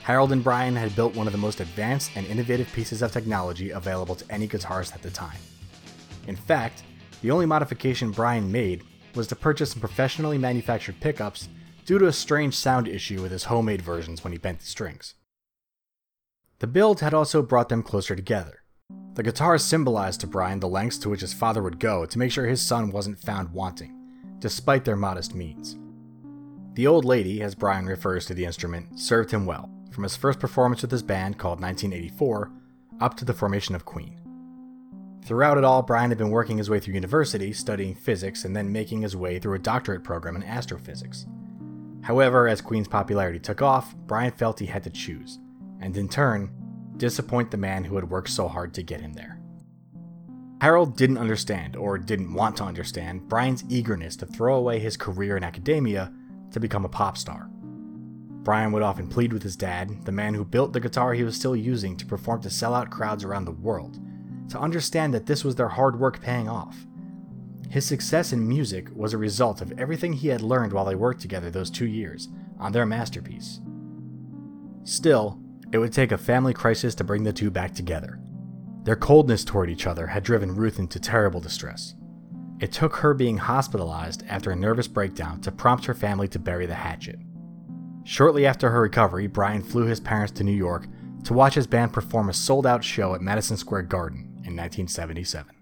Harold 0.04 0.30
and 0.30 0.44
Brian 0.44 0.76
had 0.76 0.94
built 0.94 1.16
one 1.16 1.26
of 1.26 1.32
the 1.32 1.38
most 1.38 1.58
advanced 1.58 2.12
and 2.14 2.24
innovative 2.28 2.72
pieces 2.72 3.02
of 3.02 3.10
technology 3.10 3.70
available 3.70 4.14
to 4.14 4.32
any 4.32 4.46
guitarist 4.46 4.94
at 4.94 5.02
the 5.02 5.10
time. 5.10 5.36
In 6.26 6.36
fact, 6.36 6.82
the 7.22 7.30
only 7.30 7.46
modification 7.46 8.10
Brian 8.10 8.50
made 8.50 8.82
was 9.14 9.26
to 9.28 9.36
purchase 9.36 9.70
some 9.70 9.80
professionally 9.80 10.38
manufactured 10.38 11.00
pickups 11.00 11.48
due 11.84 11.98
to 11.98 12.06
a 12.06 12.12
strange 12.12 12.54
sound 12.54 12.88
issue 12.88 13.22
with 13.22 13.32
his 13.32 13.44
homemade 13.44 13.82
versions 13.82 14.22
when 14.22 14.32
he 14.32 14.38
bent 14.38 14.60
the 14.60 14.66
strings. 14.66 15.14
The 16.58 16.66
build 16.66 17.00
had 17.00 17.14
also 17.14 17.42
brought 17.42 17.68
them 17.68 17.82
closer 17.82 18.16
together. 18.16 18.62
The 19.14 19.22
guitar 19.22 19.56
symbolized 19.58 20.20
to 20.20 20.26
Brian 20.26 20.60
the 20.60 20.68
lengths 20.68 20.98
to 20.98 21.08
which 21.08 21.20
his 21.20 21.32
father 21.32 21.62
would 21.62 21.78
go 21.78 22.04
to 22.04 22.18
make 22.18 22.32
sure 22.32 22.46
his 22.46 22.60
son 22.60 22.90
wasn't 22.90 23.18
found 23.18 23.50
wanting 23.50 23.96
despite 24.38 24.84
their 24.84 24.96
modest 24.96 25.34
means. 25.34 25.76
The 26.74 26.86
old 26.86 27.04
lady, 27.04 27.42
as 27.42 27.54
Brian 27.54 27.86
refers 27.86 28.26
to 28.26 28.34
the 28.34 28.44
instrument, 28.44 29.00
served 29.00 29.30
him 29.30 29.46
well, 29.46 29.70
from 29.90 30.02
his 30.02 30.16
first 30.16 30.38
performance 30.38 30.82
with 30.82 30.90
his 30.90 31.02
band 31.02 31.38
called 31.38 31.60
1984 31.60 32.50
up 33.00 33.16
to 33.16 33.24
the 33.24 33.32
formation 33.32 33.74
of 33.74 33.84
Queen. 33.84 34.25
Throughout 35.26 35.58
it 35.58 35.64
all, 35.64 35.82
Brian 35.82 36.12
had 36.12 36.18
been 36.18 36.30
working 36.30 36.56
his 36.56 36.70
way 36.70 36.78
through 36.78 36.94
university, 36.94 37.52
studying 37.52 37.96
physics, 37.96 38.44
and 38.44 38.54
then 38.54 38.70
making 38.70 39.02
his 39.02 39.16
way 39.16 39.40
through 39.40 39.54
a 39.54 39.58
doctorate 39.58 40.04
program 40.04 40.36
in 40.36 40.44
astrophysics. 40.44 41.26
However, 42.02 42.46
as 42.46 42.60
Queen's 42.60 42.86
popularity 42.86 43.40
took 43.40 43.60
off, 43.60 43.96
Brian 44.06 44.30
felt 44.30 44.60
he 44.60 44.66
had 44.66 44.84
to 44.84 44.90
choose, 44.90 45.40
and 45.80 45.96
in 45.96 46.08
turn, 46.08 46.52
disappoint 46.96 47.50
the 47.50 47.56
man 47.56 47.82
who 47.82 47.96
had 47.96 48.08
worked 48.08 48.30
so 48.30 48.46
hard 48.46 48.72
to 48.74 48.84
get 48.84 49.00
him 49.00 49.14
there. 49.14 49.40
Harold 50.60 50.96
didn't 50.96 51.18
understand, 51.18 51.74
or 51.74 51.98
didn't 51.98 52.32
want 52.32 52.56
to 52.58 52.64
understand, 52.64 53.28
Brian's 53.28 53.64
eagerness 53.68 54.14
to 54.18 54.26
throw 54.26 54.54
away 54.54 54.78
his 54.78 54.96
career 54.96 55.36
in 55.36 55.42
academia 55.42 56.12
to 56.52 56.60
become 56.60 56.84
a 56.84 56.88
pop 56.88 57.18
star. 57.18 57.50
Brian 58.44 58.70
would 58.70 58.84
often 58.84 59.08
plead 59.08 59.32
with 59.32 59.42
his 59.42 59.56
dad, 59.56 60.04
the 60.04 60.12
man 60.12 60.34
who 60.34 60.44
built 60.44 60.72
the 60.72 60.78
guitar 60.78 61.14
he 61.14 61.24
was 61.24 61.34
still 61.34 61.56
using 61.56 61.96
to 61.96 62.06
perform 62.06 62.40
to 62.42 62.48
sellout 62.48 62.90
crowds 62.90 63.24
around 63.24 63.44
the 63.44 63.50
world, 63.50 63.98
to 64.50 64.58
understand 64.58 65.12
that 65.14 65.26
this 65.26 65.44
was 65.44 65.56
their 65.56 65.68
hard 65.68 65.98
work 65.98 66.20
paying 66.20 66.48
off. 66.48 66.86
His 67.70 67.84
success 67.84 68.32
in 68.32 68.48
music 68.48 68.88
was 68.94 69.12
a 69.12 69.18
result 69.18 69.60
of 69.60 69.78
everything 69.78 70.12
he 70.12 70.28
had 70.28 70.40
learned 70.40 70.72
while 70.72 70.84
they 70.84 70.94
worked 70.94 71.20
together 71.20 71.50
those 71.50 71.70
two 71.70 71.86
years 71.86 72.28
on 72.58 72.72
their 72.72 72.86
masterpiece. 72.86 73.60
Still, 74.84 75.40
it 75.72 75.78
would 75.78 75.92
take 75.92 76.12
a 76.12 76.18
family 76.18 76.54
crisis 76.54 76.94
to 76.94 77.04
bring 77.04 77.24
the 77.24 77.32
two 77.32 77.50
back 77.50 77.74
together. 77.74 78.20
Their 78.84 78.96
coldness 78.96 79.44
toward 79.44 79.68
each 79.68 79.86
other 79.86 80.06
had 80.06 80.22
driven 80.22 80.54
Ruth 80.54 80.78
into 80.78 81.00
terrible 81.00 81.40
distress. 81.40 81.94
It 82.60 82.72
took 82.72 82.96
her 82.96 83.14
being 83.14 83.38
hospitalized 83.38 84.22
after 84.28 84.50
a 84.50 84.56
nervous 84.56 84.86
breakdown 84.86 85.40
to 85.40 85.52
prompt 85.52 85.84
her 85.86 85.94
family 85.94 86.28
to 86.28 86.38
bury 86.38 86.66
the 86.66 86.74
hatchet. 86.74 87.18
Shortly 88.04 88.46
after 88.46 88.70
her 88.70 88.80
recovery, 88.80 89.26
Brian 89.26 89.62
flew 89.62 89.84
his 89.86 89.98
parents 89.98 90.32
to 90.34 90.44
New 90.44 90.52
York 90.52 90.86
to 91.24 91.34
watch 91.34 91.54
his 91.54 91.66
band 91.66 91.92
perform 91.92 92.28
a 92.28 92.32
sold 92.32 92.64
out 92.64 92.84
show 92.84 93.14
at 93.14 93.20
Madison 93.20 93.56
Square 93.56 93.82
Garden 93.82 94.35
in 94.46 94.56
1977. 94.56 95.54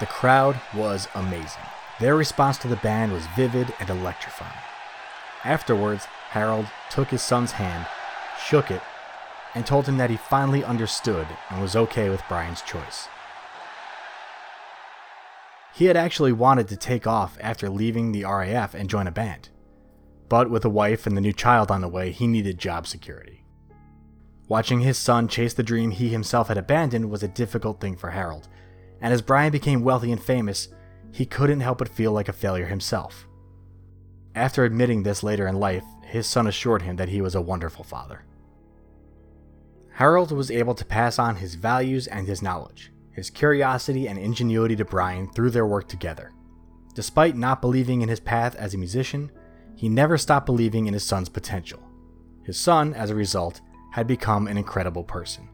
The 0.00 0.06
crowd 0.06 0.60
was 0.74 1.06
amazing. 1.14 1.62
Their 2.00 2.16
response 2.16 2.58
to 2.58 2.68
the 2.68 2.76
band 2.76 3.12
was 3.12 3.26
vivid 3.36 3.72
and 3.78 3.88
electrifying. 3.88 4.58
Afterwards, 5.44 6.06
Harold 6.30 6.66
took 6.90 7.08
his 7.08 7.22
son's 7.22 7.52
hand, 7.52 7.86
shook 8.44 8.70
it, 8.72 8.82
and 9.54 9.64
told 9.64 9.86
him 9.86 9.98
that 9.98 10.10
he 10.10 10.16
finally 10.16 10.64
understood 10.64 11.28
and 11.48 11.62
was 11.62 11.76
okay 11.76 12.08
with 12.08 12.22
Brian's 12.28 12.62
choice. 12.62 13.06
He 15.74 15.84
had 15.84 15.96
actually 15.96 16.32
wanted 16.32 16.66
to 16.68 16.76
take 16.76 17.06
off 17.06 17.38
after 17.40 17.68
leaving 17.68 18.10
the 18.10 18.24
RAF 18.24 18.74
and 18.74 18.90
join 18.90 19.06
a 19.06 19.12
band. 19.12 19.50
But 20.28 20.50
with 20.50 20.64
a 20.64 20.70
wife 20.70 21.06
and 21.06 21.16
the 21.16 21.20
new 21.20 21.32
child 21.32 21.70
on 21.70 21.80
the 21.80 21.88
way, 21.88 22.10
he 22.10 22.26
needed 22.26 22.58
job 22.58 22.86
security. 22.86 23.43
Watching 24.48 24.80
his 24.80 24.98
son 24.98 25.28
chase 25.28 25.54
the 25.54 25.62
dream 25.62 25.90
he 25.90 26.08
himself 26.08 26.48
had 26.48 26.58
abandoned 26.58 27.10
was 27.10 27.22
a 27.22 27.28
difficult 27.28 27.80
thing 27.80 27.96
for 27.96 28.10
Harold, 28.10 28.48
and 29.00 29.12
as 29.12 29.22
Brian 29.22 29.52
became 29.52 29.82
wealthy 29.82 30.12
and 30.12 30.22
famous, 30.22 30.68
he 31.12 31.24
couldn't 31.24 31.60
help 31.60 31.78
but 31.78 31.88
feel 31.88 32.12
like 32.12 32.28
a 32.28 32.32
failure 32.32 32.66
himself. 32.66 33.26
After 34.34 34.64
admitting 34.64 35.02
this 35.02 35.22
later 35.22 35.46
in 35.46 35.56
life, 35.56 35.84
his 36.02 36.26
son 36.26 36.46
assured 36.46 36.82
him 36.82 36.96
that 36.96 37.08
he 37.08 37.20
was 37.20 37.34
a 37.34 37.40
wonderful 37.40 37.84
father. 37.84 38.24
Harold 39.92 40.32
was 40.32 40.50
able 40.50 40.74
to 40.74 40.84
pass 40.84 41.18
on 41.18 41.36
his 41.36 41.54
values 41.54 42.06
and 42.06 42.26
his 42.26 42.42
knowledge 42.42 42.90
his 43.14 43.30
curiosity 43.30 44.08
and 44.08 44.18
ingenuity 44.18 44.74
to 44.74 44.84
Brian 44.84 45.30
through 45.30 45.50
their 45.50 45.66
work 45.66 45.88
together. 45.88 46.32
Despite 46.94 47.36
not 47.36 47.60
believing 47.60 48.02
in 48.02 48.08
his 48.08 48.20
path 48.20 48.56
as 48.56 48.74
a 48.74 48.78
musician, 48.78 49.30
he 49.76 49.88
never 49.88 50.18
stopped 50.18 50.46
believing 50.46 50.86
in 50.86 50.94
his 50.94 51.04
son's 51.04 51.28
potential. 51.28 51.80
His 52.42 52.58
son, 52.58 52.92
as 52.92 53.10
a 53.10 53.14
result, 53.14 53.60
had 53.94 54.08
become 54.08 54.48
an 54.48 54.56
incredible 54.56 55.04
person. 55.04 55.48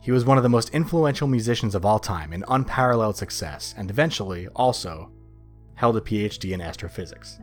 He 0.00 0.10
was 0.10 0.24
one 0.24 0.36
of 0.36 0.42
the 0.42 0.48
most 0.48 0.70
influential 0.70 1.28
musicians 1.28 1.76
of 1.76 1.86
all 1.86 2.00
time 2.00 2.32
in 2.32 2.42
unparalleled 2.48 3.16
success, 3.16 3.76
and 3.78 3.88
eventually, 3.88 4.48
also, 4.56 5.12
held 5.76 5.96
a 5.96 6.00
PhD 6.00 6.50
in 6.50 6.60
astrophysics. 6.60 7.38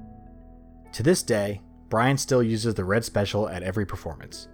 To 0.91 1.01
this 1.01 1.23
day, 1.23 1.61
Brian 1.87 2.17
still 2.17 2.43
uses 2.43 2.73
the 2.73 2.83
Red 2.83 3.05
Special 3.05 3.47
at 3.47 3.63
every 3.63 3.85
performance. 3.85 4.49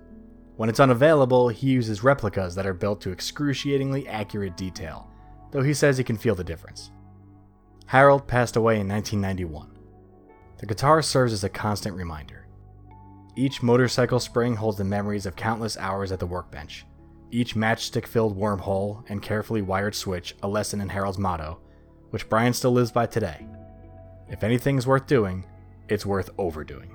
When 0.57 0.69
it's 0.69 0.79
unavailable, 0.79 1.49
he 1.49 1.71
uses 1.71 2.03
replicas 2.03 2.53
that 2.53 2.67
are 2.67 2.75
built 2.75 3.01
to 3.01 3.11
excruciatingly 3.11 4.07
accurate 4.07 4.55
detail, 4.55 5.09
though 5.49 5.63
he 5.63 5.73
says 5.73 5.97
he 5.97 6.03
can 6.03 6.17
feel 6.17 6.35
the 6.35 6.43
difference. 6.43 6.91
Harold 7.87 8.27
passed 8.27 8.57
away 8.57 8.79
in 8.79 8.87
1991. 8.87 9.75
The 10.59 10.67
guitar 10.67 11.01
serves 11.01 11.33
as 11.33 11.43
a 11.43 11.49
constant 11.49 11.95
reminder. 11.95 12.42
Each 13.35 13.63
motorcycle 13.63 14.19
spring 14.19 14.55
holds 14.55 14.77
the 14.77 14.83
memories 14.83 15.25
of 15.25 15.35
countless 15.35 15.75
hours 15.77 16.11
at 16.11 16.19
the 16.19 16.27
workbench. 16.27 16.85
Each 17.31 17.55
matchstick 17.55 18.05
filled 18.05 18.37
wormhole 18.37 19.03
and 19.09 19.23
carefully 19.23 19.63
wired 19.63 19.95
switch 19.95 20.35
a 20.43 20.47
lesson 20.47 20.79
in 20.79 20.89
Harold's 20.89 21.17
motto, 21.17 21.59
which 22.11 22.29
Brian 22.29 22.53
still 22.53 22.71
lives 22.71 22.91
by 22.91 23.07
today. 23.07 23.47
If 24.29 24.43
anything's 24.43 24.85
worth 24.85 25.07
doing, 25.07 25.45
it's 25.89 26.05
worth 26.05 26.29
overdoing. 26.37 26.91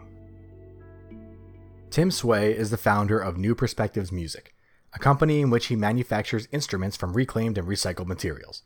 Tim 1.90 2.12
Sway 2.12 2.52
is 2.52 2.70
the 2.70 2.76
founder 2.76 3.18
of 3.18 3.36
New 3.36 3.56
Perspectives 3.56 4.12
Music, 4.12 4.54
a 4.94 4.98
company 5.00 5.40
in 5.40 5.50
which 5.50 5.66
he 5.66 5.74
manufactures 5.74 6.46
instruments 6.52 6.96
from 6.96 7.14
reclaimed 7.14 7.58
and 7.58 7.66
recycled 7.66 8.06
materials. 8.06 8.62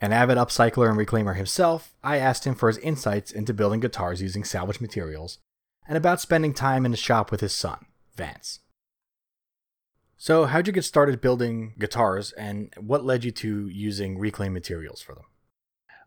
An 0.00 0.12
avid 0.12 0.38
upcycler 0.38 0.88
and 0.88 0.98
reclaimer 0.98 1.36
himself, 1.36 1.94
I 2.02 2.16
asked 2.16 2.46
him 2.46 2.56
for 2.56 2.66
his 2.66 2.78
insights 2.78 3.30
into 3.30 3.54
building 3.54 3.78
guitars 3.78 4.20
using 4.20 4.42
salvaged 4.42 4.80
materials 4.80 5.38
and 5.90 5.96
about 5.96 6.20
spending 6.20 6.54
time 6.54 6.84
in 6.84 6.92
the 6.92 6.96
shop 6.96 7.32
with 7.32 7.40
his 7.40 7.52
son, 7.52 7.84
Vance. 8.14 8.60
So, 10.16 10.44
how'd 10.44 10.68
you 10.68 10.72
get 10.72 10.84
started 10.84 11.20
building 11.20 11.74
guitars 11.80 12.30
and 12.32 12.72
what 12.78 13.04
led 13.04 13.24
you 13.24 13.32
to 13.32 13.68
using 13.68 14.16
reclaimed 14.16 14.54
materials 14.54 15.02
for 15.02 15.16
them? 15.16 15.24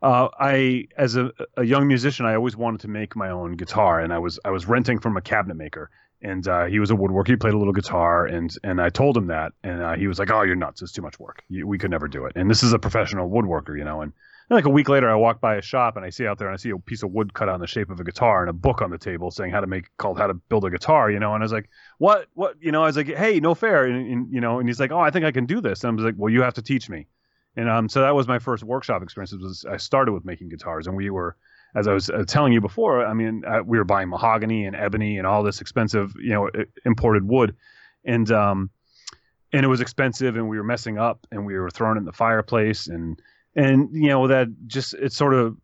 Uh, 0.02 0.30
I, 0.40 0.88
as 0.98 1.18
a, 1.18 1.32
a 1.58 1.66
young 1.66 1.88
musician, 1.88 2.26
I 2.26 2.36
always 2.36 2.56
wanted 2.56 2.80
to 2.82 2.88
make 2.88 3.18
my 3.18 3.30
own 3.30 3.58
guitar, 3.58 4.00
and 4.00 4.14
I 4.14 4.20
was 4.20 4.40
I 4.46 4.52
was 4.52 4.68
renting 4.68 5.00
from 5.00 5.18
a 5.18 5.22
cabinet 5.22 5.56
maker, 5.56 5.90
and 6.22 6.48
uh, 6.48 6.66
he 6.66 6.80
was 6.80 6.90
a 6.90 6.94
woodworker. 6.94 7.28
He 7.28 7.36
played 7.36 7.54
a 7.54 7.58
little 7.58 7.74
guitar, 7.74 8.26
and 8.26 8.56
and 8.64 8.82
I 8.82 8.90
told 8.90 9.18
him 9.18 9.28
that, 9.28 9.52
and 9.64 9.82
uh, 9.82 9.96
he 9.96 10.08
was 10.08 10.18
like, 10.18 10.32
"Oh, 10.32 10.44
you're 10.44 10.56
nuts! 10.56 10.82
It's 10.82 10.94
too 10.94 11.02
much 11.02 11.20
work. 11.20 11.44
You, 11.50 11.68
we 11.68 11.78
could 11.78 11.92
never 11.92 12.08
do 12.08 12.26
it." 12.26 12.34
And 12.36 12.50
this 12.50 12.64
is 12.64 12.72
a 12.72 12.80
professional 12.80 13.30
woodworker, 13.30 13.78
you 13.78 13.84
know. 13.84 14.02
And, 14.02 14.14
and 14.50 14.56
like 14.56 14.66
a 14.66 14.70
week 14.70 14.90
later, 14.90 15.10
I 15.10 15.16
walk 15.16 15.40
by 15.40 15.56
a 15.56 15.62
shop 15.62 15.96
and 15.96 16.06
I 16.06 16.10
see 16.10 16.28
out 16.28 16.38
there 16.38 16.48
and 16.48 16.54
I 16.54 16.58
see 16.58 16.70
a 16.70 16.78
piece 16.78 17.04
of 17.04 17.12
wood 17.12 17.34
cut 17.34 17.50
out 17.50 17.56
in 17.56 17.62
the 17.62 17.68
shape 17.68 17.90
of 17.90 18.00
a 18.00 18.04
guitar 18.04 18.42
and 18.42 18.50
a 18.50 18.54
book 18.54 18.82
on 18.82 18.92
the 18.92 18.98
table 18.98 19.32
saying 19.32 19.52
how 19.52 19.62
to 19.62 19.68
make 19.68 19.86
called 19.98 20.18
how 20.18 20.28
to 20.28 20.34
build 20.34 20.66
a 20.66 20.70
guitar, 20.70 21.10
you 21.10 21.20
know. 21.20 21.34
And 21.34 21.44
I 21.44 21.46
was 21.46 21.54
like, 21.54 21.70
"What? 21.98 22.28
What? 22.34 22.56
You 22.62 22.72
know?" 22.72 22.84
I 22.84 22.88
was 22.88 22.98
like, 22.98 23.08
"Hey, 23.08 23.40
no 23.40 23.56
fair," 23.56 23.86
and, 23.86 24.12
and 24.12 24.34
you 24.34 24.42
know. 24.42 24.60
And 24.60 24.68
he's 24.68 24.80
like, 24.80 24.92
"Oh, 24.92 25.00
I 25.00 25.12
think 25.12 25.26
I 25.26 25.32
can 25.32 25.46
do 25.46 25.62
this." 25.62 25.84
And 25.84 25.92
I 25.92 25.96
was 25.96 26.06
like, 26.06 26.16
"Well, 26.18 26.32
you 26.32 26.42
have 26.42 26.56
to 26.56 26.62
teach 26.62 26.90
me." 26.90 27.08
And 27.56 27.70
um, 27.70 27.88
so 27.88 28.02
that 28.02 28.16
was 28.16 28.28
my 28.28 28.40
first 28.40 28.64
workshop 28.64 29.04
experience. 29.04 29.34
Was 29.34 29.66
I 29.70 29.78
started 29.78 30.12
with 30.12 30.26
making 30.26 30.50
guitars, 30.50 30.88
and 30.88 30.96
we 30.96 31.10
were 31.10 31.38
as 31.76 31.88
I 31.88 31.94
was 31.94 32.10
uh, 32.10 32.24
telling 32.28 32.54
you 32.54 32.62
before, 32.62 33.06
I 33.06 33.14
mean, 33.14 33.44
uh, 33.46 33.62
we 33.66 33.78
were 33.78 33.84
buying 33.84 34.10
mahogany 34.10 34.66
and 34.66 34.76
ebony 34.76 35.18
and 35.18 35.26
all 35.26 35.44
this 35.44 35.60
expensive, 35.60 36.14
you 36.20 36.30
know, 36.30 36.50
imported 36.86 37.28
wood, 37.28 37.56
and 38.06 38.30
um, 38.32 38.70
and 39.52 39.64
it 39.64 39.70
was 39.70 39.82
expensive, 39.82 40.36
and 40.36 40.50
we 40.50 40.58
were 40.58 40.64
messing 40.64 40.98
up, 40.98 41.26
and 41.32 41.46
we 41.46 41.58
were 41.58 41.70
throwing 41.70 41.98
it 41.98 42.00
in 42.00 42.06
the 42.06 42.12
fireplace, 42.12 42.88
and 42.88 43.20
and 43.56 43.90
you 43.94 44.10
know 44.10 44.28
that 44.28 44.48
just 44.68 44.94
it 44.96 45.14
sort 45.14 45.34
of 45.34 45.58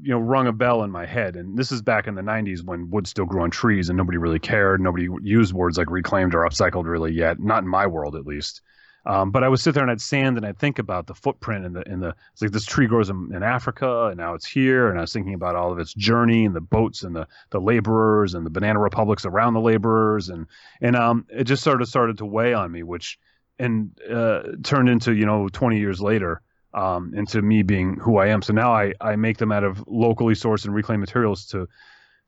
you 0.00 0.10
know 0.10 0.18
rung 0.18 0.46
a 0.46 0.52
bell 0.52 0.82
in 0.82 0.90
my 0.90 1.06
head. 1.06 1.36
And 1.36 1.56
this 1.56 1.72
is 1.72 1.82
back 1.82 2.06
in 2.06 2.14
the 2.14 2.22
'90s 2.22 2.64
when 2.64 2.90
wood 2.90 3.06
still 3.06 3.26
grew 3.26 3.42
on 3.42 3.50
trees, 3.50 3.88
and 3.88 3.96
nobody 3.96 4.18
really 4.18 4.38
cared. 4.38 4.80
Nobody 4.80 5.08
used 5.22 5.52
words 5.52 5.78
like 5.78 5.90
reclaimed 5.90 6.34
or 6.34 6.40
upcycled 6.40 6.86
really 6.86 7.12
yet, 7.12 7.40
not 7.40 7.62
in 7.62 7.68
my 7.68 7.86
world 7.86 8.16
at 8.16 8.26
least. 8.26 8.62
Um, 9.04 9.32
but 9.32 9.42
I 9.42 9.48
would 9.48 9.58
sit 9.58 9.74
there 9.74 9.82
and 9.82 9.90
I'd 9.90 10.00
stand 10.00 10.36
and 10.36 10.46
I'd 10.46 10.60
think 10.60 10.78
about 10.78 11.08
the 11.08 11.14
footprint 11.14 11.66
and 11.66 11.74
the 11.74 11.82
in 11.90 11.98
the 11.98 12.14
it's 12.32 12.40
like 12.40 12.52
this 12.52 12.64
tree 12.64 12.86
grows 12.86 13.10
in, 13.10 13.32
in, 13.34 13.42
Africa 13.42 14.06
and 14.06 14.16
now 14.16 14.34
it's 14.34 14.46
here 14.46 14.90
and 14.90 14.98
I 14.98 15.00
was 15.00 15.12
thinking 15.12 15.34
about 15.34 15.56
all 15.56 15.72
of 15.72 15.80
its 15.80 15.92
journey 15.92 16.44
and 16.44 16.54
the 16.54 16.60
boats 16.60 17.02
and 17.02 17.16
the 17.16 17.26
the 17.50 17.60
laborers 17.60 18.34
and 18.34 18.46
the 18.46 18.50
banana 18.50 18.78
republics 18.78 19.24
around 19.24 19.54
the 19.54 19.60
laborers 19.60 20.28
and 20.28 20.46
and 20.80 20.94
um 20.94 21.26
it 21.30 21.44
just 21.44 21.64
sort 21.64 21.82
of 21.82 21.88
started 21.88 22.18
to 22.18 22.24
weigh 22.24 22.54
on 22.54 22.70
me 22.70 22.84
which 22.84 23.18
and 23.58 23.90
uh, 24.08 24.42
turned 24.62 24.88
into 24.88 25.12
you 25.14 25.26
know 25.26 25.48
20 25.48 25.80
years 25.80 26.00
later 26.00 26.40
um, 26.74 27.12
into 27.14 27.42
me 27.42 27.62
being 27.62 27.96
who 27.98 28.18
I 28.18 28.28
am. 28.28 28.42
So 28.42 28.52
now 28.52 28.72
I 28.72 28.92
I 29.00 29.16
make 29.16 29.38
them 29.38 29.52
out 29.52 29.64
of 29.64 29.84
locally 29.86 30.34
sourced 30.34 30.64
and 30.64 30.74
reclaimed 30.74 31.00
materials 31.00 31.46
to 31.46 31.68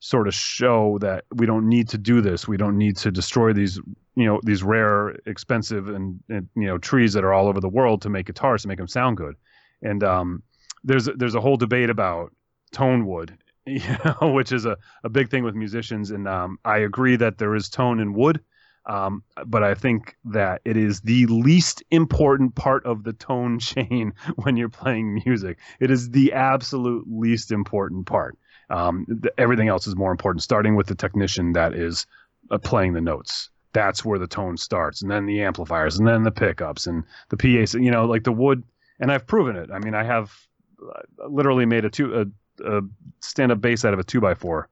sort 0.04 0.28
of 0.28 0.34
show 0.34 0.98
that 1.00 1.24
we 1.34 1.46
don't 1.46 1.66
need 1.66 1.88
to 1.88 1.96
do 1.96 2.20
this. 2.20 2.46
We 2.46 2.58
don't 2.58 2.76
need 2.76 2.96
to 2.98 3.10
destroy 3.10 3.54
these, 3.54 3.80
you 4.16 4.26
know, 4.26 4.38
these 4.42 4.62
rare, 4.62 5.16
expensive, 5.24 5.88
and, 5.88 6.20
and 6.28 6.46
you 6.54 6.66
know 6.66 6.76
trees 6.78 7.14
that 7.14 7.24
are 7.24 7.32
all 7.32 7.48
over 7.48 7.60
the 7.60 7.70
world 7.70 8.02
to 8.02 8.10
make 8.10 8.26
guitars 8.26 8.62
to 8.62 8.68
make 8.68 8.78
them 8.78 8.88
sound 8.88 9.16
good. 9.16 9.34
And 9.82 10.04
um, 10.04 10.42
there's 10.84 11.08
there's 11.16 11.34
a 11.34 11.40
whole 11.40 11.56
debate 11.56 11.90
about 11.90 12.32
tone 12.72 13.06
wood, 13.06 13.36
you 13.66 13.80
know, 14.04 14.32
which 14.32 14.52
is 14.52 14.66
a, 14.66 14.76
a 15.04 15.08
big 15.08 15.30
thing 15.30 15.42
with 15.42 15.54
musicians. 15.54 16.10
And 16.10 16.28
um, 16.28 16.58
I 16.64 16.78
agree 16.78 17.16
that 17.16 17.38
there 17.38 17.54
is 17.54 17.68
tone 17.68 17.98
in 17.98 18.12
wood. 18.12 18.40
Um, 18.86 19.22
but 19.46 19.62
I 19.62 19.74
think 19.74 20.16
that 20.26 20.60
it 20.64 20.76
is 20.76 21.00
the 21.00 21.26
least 21.26 21.82
important 21.90 22.54
part 22.54 22.84
of 22.84 23.04
the 23.04 23.12
tone 23.12 23.58
chain 23.60 24.12
when 24.36 24.56
you're 24.56 24.68
playing 24.68 25.22
music. 25.24 25.58
It 25.80 25.90
is 25.90 26.10
the 26.10 26.32
absolute 26.32 27.06
least 27.08 27.50
important 27.50 28.06
part. 28.06 28.36
Um, 28.70 29.06
everything 29.38 29.68
else 29.68 29.86
is 29.86 29.96
more 29.96 30.10
important, 30.10 30.42
starting 30.42 30.74
with 30.74 30.86
the 30.86 30.94
technician 30.94 31.52
that 31.52 31.74
is 31.74 32.06
uh, 32.50 32.58
playing 32.58 32.94
the 32.94 33.00
notes. 33.00 33.50
That's 33.72 34.04
where 34.04 34.18
the 34.18 34.26
tone 34.26 34.56
starts, 34.56 35.02
and 35.02 35.10
then 35.10 35.26
the 35.26 35.42
amplifiers, 35.42 35.98
and 35.98 36.06
then 36.06 36.22
the 36.22 36.30
pickups, 36.30 36.86
and 36.86 37.04
the 37.28 37.36
PA. 37.36 37.76
You 37.78 37.90
know, 37.90 38.04
like 38.04 38.24
the 38.24 38.32
wood, 38.32 38.62
and 39.00 39.10
I've 39.10 39.26
proven 39.26 39.56
it. 39.56 39.70
I 39.72 39.80
mean, 39.80 39.94
I 39.94 40.04
have 40.04 40.32
uh, 40.80 41.26
literally 41.28 41.66
made 41.66 41.84
a 41.84 41.90
two 41.90 42.14
a, 42.14 42.76
a 42.78 42.82
stand-up 43.20 43.60
bass 43.60 43.84
out 43.84 43.92
of 43.92 43.98
a 43.98 44.04
two 44.04 44.20
by 44.20 44.34
four. 44.34 44.68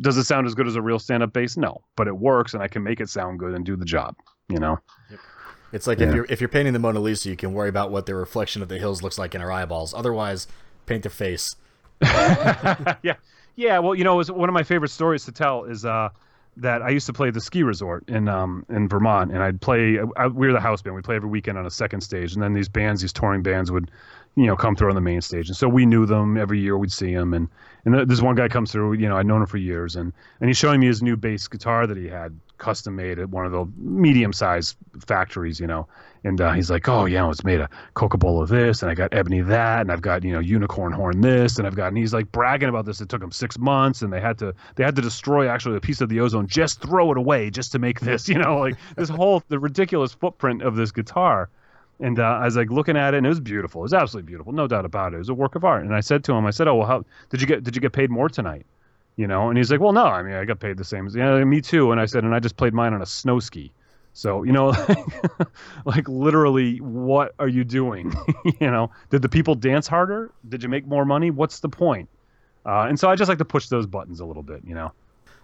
Does 0.00 0.16
it 0.16 0.24
sound 0.24 0.46
as 0.46 0.54
good 0.54 0.66
as 0.66 0.76
a 0.76 0.82
real 0.82 0.98
stand-up 0.98 1.32
bass? 1.32 1.56
No, 1.56 1.82
but 1.96 2.06
it 2.06 2.16
works, 2.16 2.54
and 2.54 2.62
I 2.62 2.68
can 2.68 2.82
make 2.82 3.00
it 3.00 3.08
sound 3.08 3.38
good 3.38 3.54
and 3.54 3.64
do 3.64 3.76
the 3.76 3.84
job. 3.84 4.16
You 4.48 4.58
know. 4.58 4.78
Yep. 5.10 5.20
It's 5.72 5.86
like 5.86 5.98
yeah. 5.98 6.08
if 6.08 6.14
you're 6.14 6.26
if 6.28 6.40
you're 6.40 6.48
painting 6.48 6.72
the 6.72 6.78
Mona 6.78 7.00
Lisa, 7.00 7.28
you 7.28 7.36
can 7.36 7.52
worry 7.52 7.68
about 7.68 7.90
what 7.90 8.06
the 8.06 8.14
reflection 8.14 8.62
of 8.62 8.68
the 8.68 8.78
hills 8.78 9.02
looks 9.02 9.18
like 9.18 9.34
in 9.34 9.40
our 9.40 9.50
eyeballs. 9.50 9.92
Otherwise, 9.94 10.46
paint 10.86 11.02
their 11.02 11.10
face. 11.10 11.56
yeah, 12.02 13.14
Yeah, 13.56 13.78
well, 13.78 13.94
you 13.94 14.04
know, 14.04 14.20
it 14.20 14.30
one 14.30 14.48
of 14.48 14.52
my 14.52 14.62
favorite 14.62 14.90
stories 14.90 15.24
to 15.24 15.32
tell 15.32 15.64
is 15.64 15.84
uh, 15.84 16.10
that 16.58 16.82
I 16.82 16.90
used 16.90 17.06
to 17.06 17.14
play 17.14 17.30
the 17.30 17.40
ski 17.40 17.62
resort 17.62 18.08
in 18.08 18.28
um, 18.28 18.66
in 18.68 18.86
Vermont, 18.86 19.32
and 19.32 19.42
I'd 19.42 19.60
play. 19.60 19.98
I, 20.16 20.26
we 20.26 20.46
were 20.46 20.52
the 20.52 20.60
house 20.60 20.82
band. 20.82 20.94
We 20.94 21.02
play 21.02 21.16
every 21.16 21.30
weekend 21.30 21.56
on 21.56 21.64
a 21.64 21.70
second 21.70 22.02
stage, 22.02 22.34
and 22.34 22.42
then 22.42 22.52
these 22.52 22.68
bands, 22.68 23.00
these 23.00 23.14
touring 23.14 23.42
bands, 23.42 23.72
would 23.72 23.90
you 24.36 24.46
know 24.46 24.56
come 24.56 24.76
through 24.76 24.90
on 24.90 24.94
the 24.94 25.00
main 25.00 25.20
stage, 25.20 25.48
and 25.48 25.56
so 25.56 25.68
we 25.68 25.86
knew 25.86 26.06
them 26.06 26.36
every 26.36 26.60
year. 26.60 26.76
We'd 26.76 26.92
see 26.92 27.14
them, 27.14 27.34
and 27.34 27.48
and 27.84 28.08
this 28.08 28.20
one 28.20 28.34
guy 28.34 28.48
comes 28.48 28.70
through. 28.70 28.94
You 28.94 29.08
know, 29.08 29.16
I'd 29.16 29.26
known 29.26 29.40
him 29.40 29.46
for 29.46 29.56
years, 29.56 29.96
and 29.96 30.12
and 30.40 30.48
he's 30.48 30.58
showing 30.58 30.80
me 30.80 30.86
his 30.86 31.02
new 31.02 31.16
bass 31.16 31.48
guitar 31.48 31.86
that 31.86 31.96
he 31.96 32.06
had 32.06 32.38
custom 32.58 32.96
made 32.96 33.18
at 33.18 33.28
one 33.28 33.44
of 33.44 33.52
the 33.52 33.66
medium 33.76 34.32
sized 34.32 34.76
factories, 35.06 35.60
you 35.60 35.66
know. 35.66 35.86
And 36.24 36.40
uh, 36.40 36.52
he's 36.52 36.70
like, 36.70 36.88
oh 36.88 37.04
yeah, 37.04 37.30
it's 37.30 37.44
made 37.44 37.60
a 37.60 37.64
of 37.64 37.70
cocobolo 37.94 38.48
this, 38.48 38.82
and 38.82 38.90
I 38.90 38.94
got 38.94 39.14
ebony 39.14 39.40
that, 39.42 39.82
and 39.82 39.92
I've 39.92 40.02
got 40.02 40.24
you 40.24 40.32
know 40.32 40.40
unicorn 40.40 40.92
horn 40.92 41.20
this, 41.20 41.58
and 41.58 41.66
I've 41.66 41.76
got. 41.76 41.88
And 41.88 41.96
he's 41.96 42.12
like 42.12 42.30
bragging 42.32 42.68
about 42.68 42.84
this. 42.84 43.00
It 43.00 43.08
took 43.08 43.22
him 43.22 43.30
six 43.30 43.58
months, 43.58 44.02
and 44.02 44.12
they 44.12 44.20
had 44.20 44.38
to 44.38 44.54
they 44.74 44.84
had 44.84 44.96
to 44.96 45.02
destroy 45.02 45.48
actually 45.48 45.76
a 45.76 45.80
piece 45.80 46.00
of 46.00 46.08
the 46.08 46.20
ozone, 46.20 46.46
just 46.46 46.82
throw 46.82 47.12
it 47.12 47.18
away, 47.18 47.50
just 47.50 47.72
to 47.72 47.78
make 47.78 48.00
this, 48.00 48.28
you 48.28 48.38
know, 48.38 48.58
like 48.58 48.76
this 48.96 49.08
whole 49.08 49.42
the 49.48 49.58
ridiculous 49.58 50.12
footprint 50.12 50.62
of 50.62 50.76
this 50.76 50.90
guitar. 50.90 51.48
And 51.98 52.20
uh, 52.20 52.24
I 52.24 52.44
was 52.44 52.56
like 52.56 52.70
looking 52.70 52.96
at 52.96 53.14
it, 53.14 53.18
and 53.18 53.26
it 53.26 53.28
was 53.28 53.40
beautiful. 53.40 53.80
It 53.80 53.84
was 53.84 53.94
absolutely 53.94 54.26
beautiful, 54.26 54.52
no 54.52 54.66
doubt 54.66 54.84
about 54.84 55.12
it. 55.12 55.16
It 55.16 55.20
was 55.20 55.28
a 55.30 55.34
work 55.34 55.54
of 55.54 55.64
art. 55.64 55.82
And 55.82 55.94
I 55.94 56.00
said 56.00 56.24
to 56.24 56.32
him, 56.32 56.44
I 56.44 56.50
said, 56.50 56.68
"Oh 56.68 56.76
well, 56.76 56.86
how 56.86 57.04
did 57.30 57.40
you 57.40 57.46
get 57.46 57.64
did 57.64 57.74
you 57.74 57.80
get 57.80 57.92
paid 57.92 58.10
more 58.10 58.28
tonight?" 58.28 58.66
You 59.16 59.26
know, 59.26 59.48
and 59.48 59.56
he's 59.56 59.70
like, 59.70 59.80
"Well, 59.80 59.92
no, 59.92 60.04
I 60.04 60.22
mean, 60.22 60.34
I 60.34 60.44
got 60.44 60.60
paid 60.60 60.76
the 60.76 60.84
same 60.84 61.06
as 61.06 61.14
yeah, 61.14 61.42
me 61.44 61.60
too." 61.62 61.92
And 61.92 62.00
I 62.00 62.04
said, 62.04 62.24
"And 62.24 62.34
I 62.34 62.40
just 62.40 62.56
played 62.56 62.74
mine 62.74 62.92
on 62.92 63.00
a 63.00 63.06
snow 63.06 63.40
ski." 63.40 63.72
So 64.12 64.42
you 64.42 64.52
know, 64.52 64.74
like 65.86 66.06
literally, 66.06 66.78
what 66.82 67.34
are 67.38 67.48
you 67.48 67.64
doing? 67.64 68.14
you 68.60 68.70
know, 68.70 68.90
did 69.10 69.22
the 69.22 69.28
people 69.28 69.54
dance 69.54 69.86
harder? 69.86 70.30
Did 70.48 70.62
you 70.62 70.68
make 70.68 70.86
more 70.86 71.06
money? 71.06 71.30
What's 71.30 71.60
the 71.60 71.68
point? 71.70 72.10
Uh, 72.66 72.86
and 72.88 73.00
so 73.00 73.08
I 73.08 73.16
just 73.16 73.28
like 73.30 73.38
to 73.38 73.44
push 73.44 73.68
those 73.68 73.86
buttons 73.86 74.20
a 74.20 74.26
little 74.26 74.42
bit. 74.42 74.60
You 74.66 74.74
know. 74.74 74.92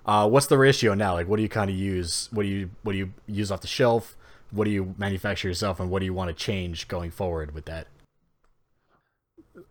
Uh, 0.04 0.28
what's 0.28 0.46
the 0.46 0.58
ratio 0.58 0.94
now? 0.94 1.12
Like, 1.14 1.28
what 1.28 1.36
do 1.36 1.42
you 1.42 1.48
kind 1.48 1.70
of 1.70 1.76
use? 1.76 2.28
What 2.32 2.42
do 2.42 2.48
you 2.48 2.70
what 2.82 2.92
do 2.92 2.98
you 2.98 3.12
use 3.26 3.50
off 3.52 3.60
the 3.60 3.68
shelf? 3.68 4.16
What 4.52 4.64
do 4.64 4.70
you 4.70 4.94
manufacture 4.98 5.48
yourself 5.48 5.80
and 5.80 5.90
what 5.90 5.98
do 5.98 6.04
you 6.04 6.14
want 6.14 6.28
to 6.28 6.34
change 6.34 6.86
going 6.88 7.10
forward 7.10 7.54
with 7.54 7.64
that? 7.64 7.88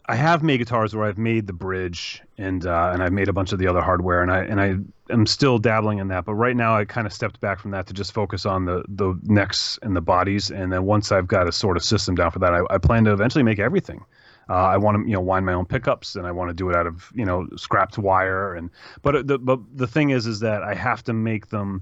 I 0.07 0.15
have 0.15 0.43
made 0.43 0.57
guitars 0.57 0.95
where 0.95 1.07
I've 1.07 1.17
made 1.17 1.47
the 1.47 1.53
bridge 1.53 2.21
and 2.37 2.65
uh, 2.65 2.91
and 2.93 3.01
I've 3.01 3.13
made 3.13 3.29
a 3.29 3.33
bunch 3.33 3.51
of 3.51 3.59
the 3.59 3.67
other 3.67 3.81
hardware 3.81 4.21
and 4.21 4.31
I 4.31 4.43
and 4.43 4.59
I 4.59 4.75
am 5.11 5.25
still 5.25 5.57
dabbling 5.57 5.99
in 5.99 6.07
that. 6.09 6.25
But 6.25 6.33
right 6.33 6.55
now 6.55 6.75
I 6.75 6.85
kind 6.85 7.07
of 7.07 7.13
stepped 7.13 7.39
back 7.39 7.59
from 7.59 7.71
that 7.71 7.87
to 7.87 7.93
just 7.93 8.11
focus 8.11 8.45
on 8.45 8.65
the 8.65 8.83
the 8.87 9.17
necks 9.23 9.79
and 9.81 9.95
the 9.95 10.01
bodies. 10.01 10.51
And 10.51 10.71
then 10.71 10.85
once 10.85 11.11
I've 11.11 11.27
got 11.27 11.47
a 11.47 11.51
sort 11.51 11.77
of 11.77 11.83
system 11.83 12.15
down 12.15 12.31
for 12.31 12.39
that, 12.39 12.53
I, 12.53 12.61
I 12.69 12.77
plan 12.77 13.05
to 13.05 13.13
eventually 13.13 13.43
make 13.43 13.59
everything. 13.59 14.03
Uh, 14.49 14.55
I 14.55 14.77
want 14.77 14.97
to 14.97 15.07
you 15.07 15.13
know 15.13 15.21
wind 15.21 15.45
my 15.45 15.53
own 15.53 15.65
pickups 15.65 16.15
and 16.15 16.27
I 16.27 16.31
want 16.31 16.49
to 16.49 16.53
do 16.53 16.69
it 16.69 16.75
out 16.75 16.87
of 16.87 17.11
you 17.15 17.25
know 17.25 17.47
scrapped 17.55 17.97
wire 17.97 18.55
and 18.55 18.69
but 19.01 19.27
the 19.27 19.39
but 19.39 19.59
the 19.73 19.87
thing 19.87 20.09
is 20.09 20.25
is 20.27 20.39
that 20.41 20.63
I 20.63 20.73
have 20.73 21.03
to 21.05 21.13
make 21.13 21.49
them 21.49 21.81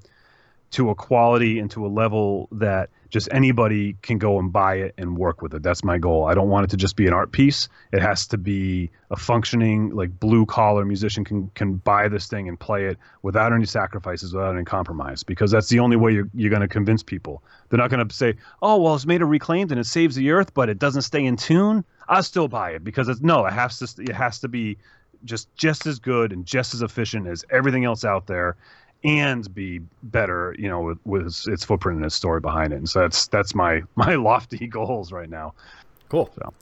to 0.71 0.89
a 0.89 0.95
quality 0.95 1.59
and 1.59 1.71
to 1.71 1.85
a 1.85 1.89
level 1.89 2.47
that 2.51 2.89
just 3.09 3.27
anybody 3.31 3.97
can 4.03 4.19
go 4.19 4.37
and 4.37 4.53
buy 4.53 4.75
it 4.75 4.93
and 4.97 5.17
work 5.17 5.41
with 5.41 5.53
it. 5.55 5.63
That's 5.63 5.83
my 5.83 5.97
goal. 5.97 6.25
I 6.25 6.35
don't 6.35 6.49
want 6.49 6.65
it 6.65 6.69
to 6.71 6.77
just 6.77 6.95
be 6.95 7.07
an 7.07 7.13
art 7.13 7.31
piece. 7.31 7.67
It 7.91 8.01
has 8.01 8.27
to 8.27 8.37
be 8.37 8.91
a 9.09 9.15
functioning, 9.15 9.95
like 9.95 10.19
blue 10.19 10.45
collar 10.45 10.85
musician 10.85 11.25
can 11.25 11.49
can 11.55 11.75
buy 11.75 12.07
this 12.07 12.27
thing 12.27 12.47
and 12.47 12.59
play 12.59 12.85
it 12.85 12.97
without 13.23 13.51
any 13.51 13.65
sacrifices, 13.65 14.33
without 14.33 14.55
any 14.55 14.63
compromise, 14.63 15.23
because 15.23 15.49
that's 15.49 15.69
the 15.69 15.79
only 15.79 15.97
way 15.97 16.11
you're 16.11 16.29
you're 16.35 16.51
going 16.51 16.61
to 16.61 16.67
convince 16.67 17.01
people. 17.01 17.41
They're 17.69 17.79
not 17.79 17.89
going 17.89 18.07
to 18.07 18.13
say, 18.13 18.35
"Oh, 18.61 18.77
well, 18.77 18.93
it's 18.93 19.07
made 19.07 19.23
of 19.23 19.29
reclaimed 19.29 19.71
and 19.71 19.79
it 19.79 19.85
saves 19.85 20.15
the 20.15 20.29
earth, 20.29 20.53
but 20.53 20.69
it 20.69 20.77
doesn't 20.77 21.01
stay 21.01 21.25
in 21.25 21.35
tune." 21.35 21.83
I'll 22.07 22.23
still 22.23 22.47
buy 22.47 22.71
it 22.71 22.83
because 22.83 23.07
it's 23.07 23.21
no, 23.21 23.45
it 23.45 23.53
has 23.53 23.79
to 23.79 24.03
it 24.03 24.15
has 24.15 24.39
to 24.39 24.47
be 24.47 24.77
just 25.25 25.53
just 25.55 25.85
as 25.85 25.99
good 25.99 26.31
and 26.31 26.45
just 26.45 26.73
as 26.73 26.81
efficient 26.81 27.27
as 27.27 27.43
everything 27.49 27.85
else 27.85 28.05
out 28.05 28.27
there 28.27 28.55
and 29.03 29.53
be 29.53 29.79
better, 30.03 30.55
you 30.59 30.67
know, 30.67 30.81
with, 30.81 30.99
with 31.05 31.47
its 31.47 31.63
footprint 31.63 31.97
and 31.97 32.05
its 32.05 32.15
story 32.15 32.41
behind 32.41 32.73
it. 32.73 32.77
And 32.77 32.89
so 32.89 32.99
that's 33.01 33.27
that's 33.27 33.55
my 33.55 33.81
my 33.95 34.15
lofty 34.15 34.67
goals 34.67 35.11
right 35.11 35.29
now. 35.29 35.53
Cool. 36.09 36.31
So. 36.35 36.53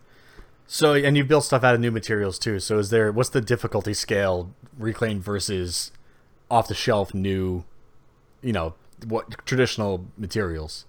So 0.69 0.93
and 0.93 1.15
you 1.15 1.23
built 1.23 1.45
stuff 1.45 1.63
out 1.63 1.75
of 1.75 1.81
new 1.81 1.91
materials 1.91 2.37
too. 2.37 2.59
So 2.59 2.77
is 2.77 2.89
there 2.89 3.11
what's 3.11 3.29
the 3.29 3.41
difficulty 3.41 3.93
scale 3.93 4.53
reclaimed 4.77 5.23
versus 5.23 5.91
off 6.51 6.67
the 6.67 6.75
shelf 6.75 7.13
new, 7.13 7.63
you 8.41 8.51
know, 8.51 8.73
what 9.07 9.45
traditional 9.45 10.05
materials? 10.17 10.85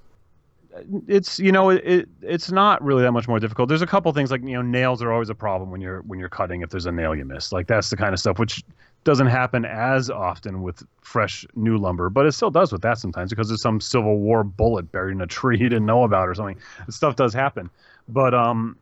It's 1.07 1.39
you 1.39 1.53
know 1.53 1.71
it, 1.71 2.09
it's 2.23 2.51
not 2.51 2.83
really 2.83 3.03
that 3.03 3.13
much 3.13 3.29
more 3.29 3.39
difficult. 3.39 3.69
There's 3.69 3.83
a 3.83 3.87
couple 3.87 4.13
things 4.13 4.31
like 4.31 4.43
you 4.43 4.55
know 4.55 4.63
nails 4.63 5.01
are 5.01 5.13
always 5.13 5.31
a 5.31 5.35
problem 5.35 5.71
when 5.71 5.81
you're 5.81 6.03
when 6.03 6.19
you're 6.19 6.29
cutting 6.29 6.63
if 6.63 6.71
there's 6.71 6.87
a 6.87 6.93
nail 6.93 7.15
you 7.15 7.25
miss. 7.25 7.53
Like 7.53 7.69
that's 7.69 7.89
the 7.89 7.97
kind 7.97 8.13
of 8.13 8.21
stuff 8.21 8.39
which 8.39 8.65
doesn't 9.05 9.29
happen 9.29 9.65
as 9.65 10.11
often 10.11 10.63
with 10.63 10.83
fresh 11.01 11.47
new 11.55 11.79
lumber, 11.79 12.11
but 12.11 12.27
it 12.27 12.33
still 12.33 12.51
does 12.51 12.73
with 12.73 12.83
that 12.83 12.99
sometimes 12.99 13.31
because 13.31 13.49
there's 13.49 13.63
some 13.63 13.81
Civil 13.81 14.19
War 14.19 14.45
bullet 14.45 14.91
buried 14.93 15.13
in 15.13 15.21
a 15.21 15.27
tree 15.27 15.59
you 15.59 15.69
didn't 15.69 15.87
know 15.87 16.03
about 16.05 16.29
or 16.29 16.35
something. 16.35 16.59
Stuff 16.91 17.17
does 17.17 17.33
happen, 17.33 17.71
but 18.09 18.35
um, 18.35 18.77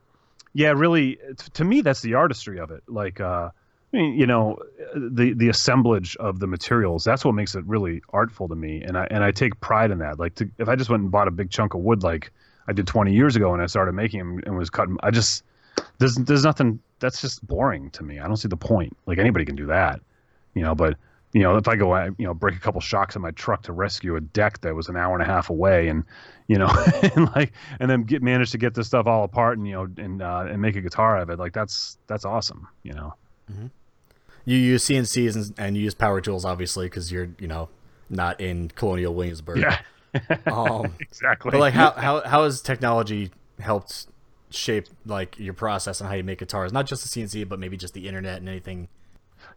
yeah, 0.54 0.70
really, 0.70 1.18
to 1.54 1.64
me 1.64 1.80
that's 1.80 2.00
the 2.00 2.14
artistry 2.14 2.58
of 2.58 2.70
it. 2.70 2.82
Like, 2.88 3.20
uh, 3.20 3.50
I 3.92 3.96
mean, 3.96 4.18
you 4.18 4.26
know, 4.26 4.58
the 4.96 5.34
the 5.34 5.48
assemblage 5.48 6.16
of 6.16 6.40
the 6.40 6.46
materials 6.46 7.04
that's 7.04 7.24
what 7.24 7.34
makes 7.34 7.54
it 7.54 7.64
really 7.66 8.02
artful 8.10 8.48
to 8.48 8.56
me, 8.56 8.82
and 8.82 8.96
I 8.96 9.06
and 9.10 9.22
I 9.22 9.30
take 9.30 9.60
pride 9.60 9.90
in 9.90 9.98
that. 9.98 10.18
Like, 10.18 10.34
to, 10.36 10.50
if 10.58 10.68
I 10.68 10.74
just 10.76 10.90
went 10.90 11.02
and 11.02 11.10
bought 11.10 11.28
a 11.28 11.30
big 11.30 11.50
chunk 11.50 11.74
of 11.74 11.80
wood 11.80 12.02
like 12.02 12.32
I 12.68 12.72
did 12.72 12.86
20 12.86 13.12
years 13.12 13.36
ago 13.36 13.52
when 13.52 13.60
I 13.60 13.66
started 13.66 13.92
making 13.92 14.18
them 14.18 14.40
and 14.44 14.56
was 14.56 14.70
cutting, 14.70 14.96
I 15.02 15.10
just 15.10 15.44
there's 15.98 16.14
there's 16.16 16.44
nothing 16.44 16.80
that's 16.98 17.20
just 17.20 17.46
boring 17.46 17.90
to 17.90 18.02
me. 18.02 18.18
I 18.18 18.26
don't 18.26 18.36
see 18.36 18.48
the 18.48 18.56
point. 18.56 18.96
Like 19.06 19.18
anybody 19.18 19.44
can 19.44 19.56
do 19.56 19.66
that, 19.66 20.00
you 20.54 20.62
know. 20.62 20.74
But 20.74 20.96
you 21.32 21.42
know, 21.42 21.56
if 21.56 21.68
I 21.68 21.76
go, 21.76 21.94
you 22.04 22.14
know, 22.26 22.34
break 22.34 22.56
a 22.56 22.58
couple 22.58 22.80
shocks 22.80 23.16
in 23.16 23.22
my 23.22 23.30
truck 23.32 23.62
to 23.64 23.72
rescue 23.72 24.16
a 24.16 24.20
deck 24.20 24.60
that 24.62 24.74
was 24.74 24.88
an 24.88 24.96
hour 24.96 25.12
and 25.14 25.22
a 25.22 25.26
half 25.26 25.50
away, 25.50 25.88
and 25.88 26.04
you 26.46 26.56
know, 26.56 26.68
and 27.14 27.26
like, 27.34 27.52
and 27.80 27.90
then 27.90 28.04
get 28.04 28.22
manage 28.22 28.52
to 28.52 28.58
get 28.58 28.74
this 28.74 28.86
stuff 28.86 29.06
all 29.06 29.24
apart, 29.24 29.58
and 29.58 29.66
you 29.66 29.74
know, 29.74 29.88
and 29.98 30.22
uh, 30.22 30.46
and 30.48 30.60
make 30.62 30.76
a 30.76 30.80
guitar 30.80 31.16
out 31.16 31.22
of 31.24 31.30
it, 31.30 31.38
like 31.38 31.52
that's 31.52 31.98
that's 32.06 32.24
awesome, 32.24 32.68
you 32.82 32.92
know. 32.92 33.14
Mm-hmm. 33.50 33.66
You 34.44 34.56
use 34.56 34.84
CNCs 34.86 35.34
and, 35.34 35.54
and 35.58 35.76
you 35.76 35.82
use 35.82 35.94
power 35.94 36.20
tools, 36.20 36.44
obviously, 36.44 36.86
because 36.86 37.10
you're 37.10 37.28
you 37.38 37.48
know 37.48 37.68
not 38.08 38.40
in 38.40 38.68
Colonial 38.68 39.12
Williamsburg. 39.12 39.58
Yeah. 39.58 39.78
um, 40.46 40.94
exactly. 41.00 41.50
But 41.50 41.60
like, 41.60 41.74
how 41.74 41.90
how 41.90 42.20
how 42.22 42.44
has 42.44 42.62
technology 42.62 43.30
helped 43.58 44.06
shape 44.50 44.86
like 45.04 45.38
your 45.38 45.54
process 45.54 46.00
and 46.00 46.08
how 46.08 46.14
you 46.14 46.24
make 46.24 46.38
guitars, 46.38 46.72
not 46.72 46.86
just 46.86 47.02
the 47.02 47.20
CNC, 47.20 47.48
but 47.48 47.58
maybe 47.58 47.76
just 47.76 47.94
the 47.94 48.06
internet 48.06 48.38
and 48.38 48.48
anything. 48.48 48.88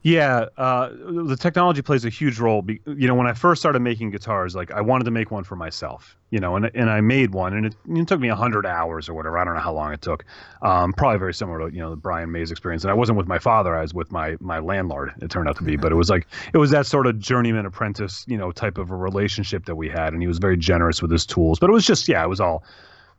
Yeah, 0.01 0.45
uh, 0.57 0.89
the 0.89 1.35
technology 1.37 1.81
plays 1.81 2.05
a 2.05 2.09
huge 2.09 2.39
role. 2.39 2.61
Be, 2.61 2.79
you 2.85 3.07
know, 3.07 3.15
when 3.15 3.27
I 3.27 3.33
first 3.33 3.61
started 3.61 3.81
making 3.81 4.11
guitars, 4.11 4.55
like 4.55 4.71
I 4.71 4.79
wanted 4.79 5.03
to 5.05 5.11
make 5.11 5.29
one 5.29 5.43
for 5.43 5.57
myself. 5.57 6.15
You 6.29 6.39
know, 6.39 6.55
and 6.55 6.71
and 6.73 6.89
I 6.89 7.01
made 7.01 7.33
one, 7.33 7.53
and 7.53 7.65
it, 7.65 7.75
it 7.89 8.07
took 8.07 8.19
me 8.19 8.29
hundred 8.29 8.65
hours 8.65 9.09
or 9.09 9.13
whatever. 9.13 9.37
I 9.37 9.43
don't 9.43 9.55
know 9.55 9.59
how 9.59 9.73
long 9.73 9.91
it 9.91 10.01
took. 10.01 10.23
Um, 10.61 10.93
probably 10.93 11.19
very 11.19 11.33
similar 11.33 11.67
to 11.67 11.75
you 11.75 11.81
know 11.81 11.89
the 11.89 11.97
Brian 11.97 12.31
May's 12.31 12.49
experience. 12.51 12.83
And 12.83 12.91
I 12.91 12.93
wasn't 12.93 13.17
with 13.17 13.27
my 13.27 13.39
father; 13.39 13.75
I 13.75 13.81
was 13.81 13.93
with 13.93 14.11
my 14.11 14.37
my 14.39 14.59
landlord. 14.59 15.11
It 15.21 15.31
turned 15.31 15.49
out 15.49 15.57
to 15.57 15.63
be, 15.63 15.75
but 15.75 15.91
it 15.91 15.95
was 15.95 16.09
like 16.09 16.27
it 16.53 16.57
was 16.59 16.69
that 16.71 16.85
sort 16.85 17.05
of 17.05 17.19
journeyman 17.19 17.65
apprentice, 17.65 18.23
you 18.27 18.37
know, 18.37 18.51
type 18.51 18.77
of 18.77 18.91
a 18.91 18.95
relationship 18.95 19.65
that 19.65 19.75
we 19.75 19.89
had, 19.89 20.13
and 20.13 20.21
he 20.21 20.27
was 20.27 20.37
very 20.37 20.55
generous 20.55 21.01
with 21.01 21.11
his 21.11 21.25
tools. 21.25 21.59
But 21.59 21.69
it 21.69 21.73
was 21.73 21.85
just 21.85 22.07
yeah, 22.07 22.23
it 22.23 22.29
was 22.29 22.39
all 22.39 22.63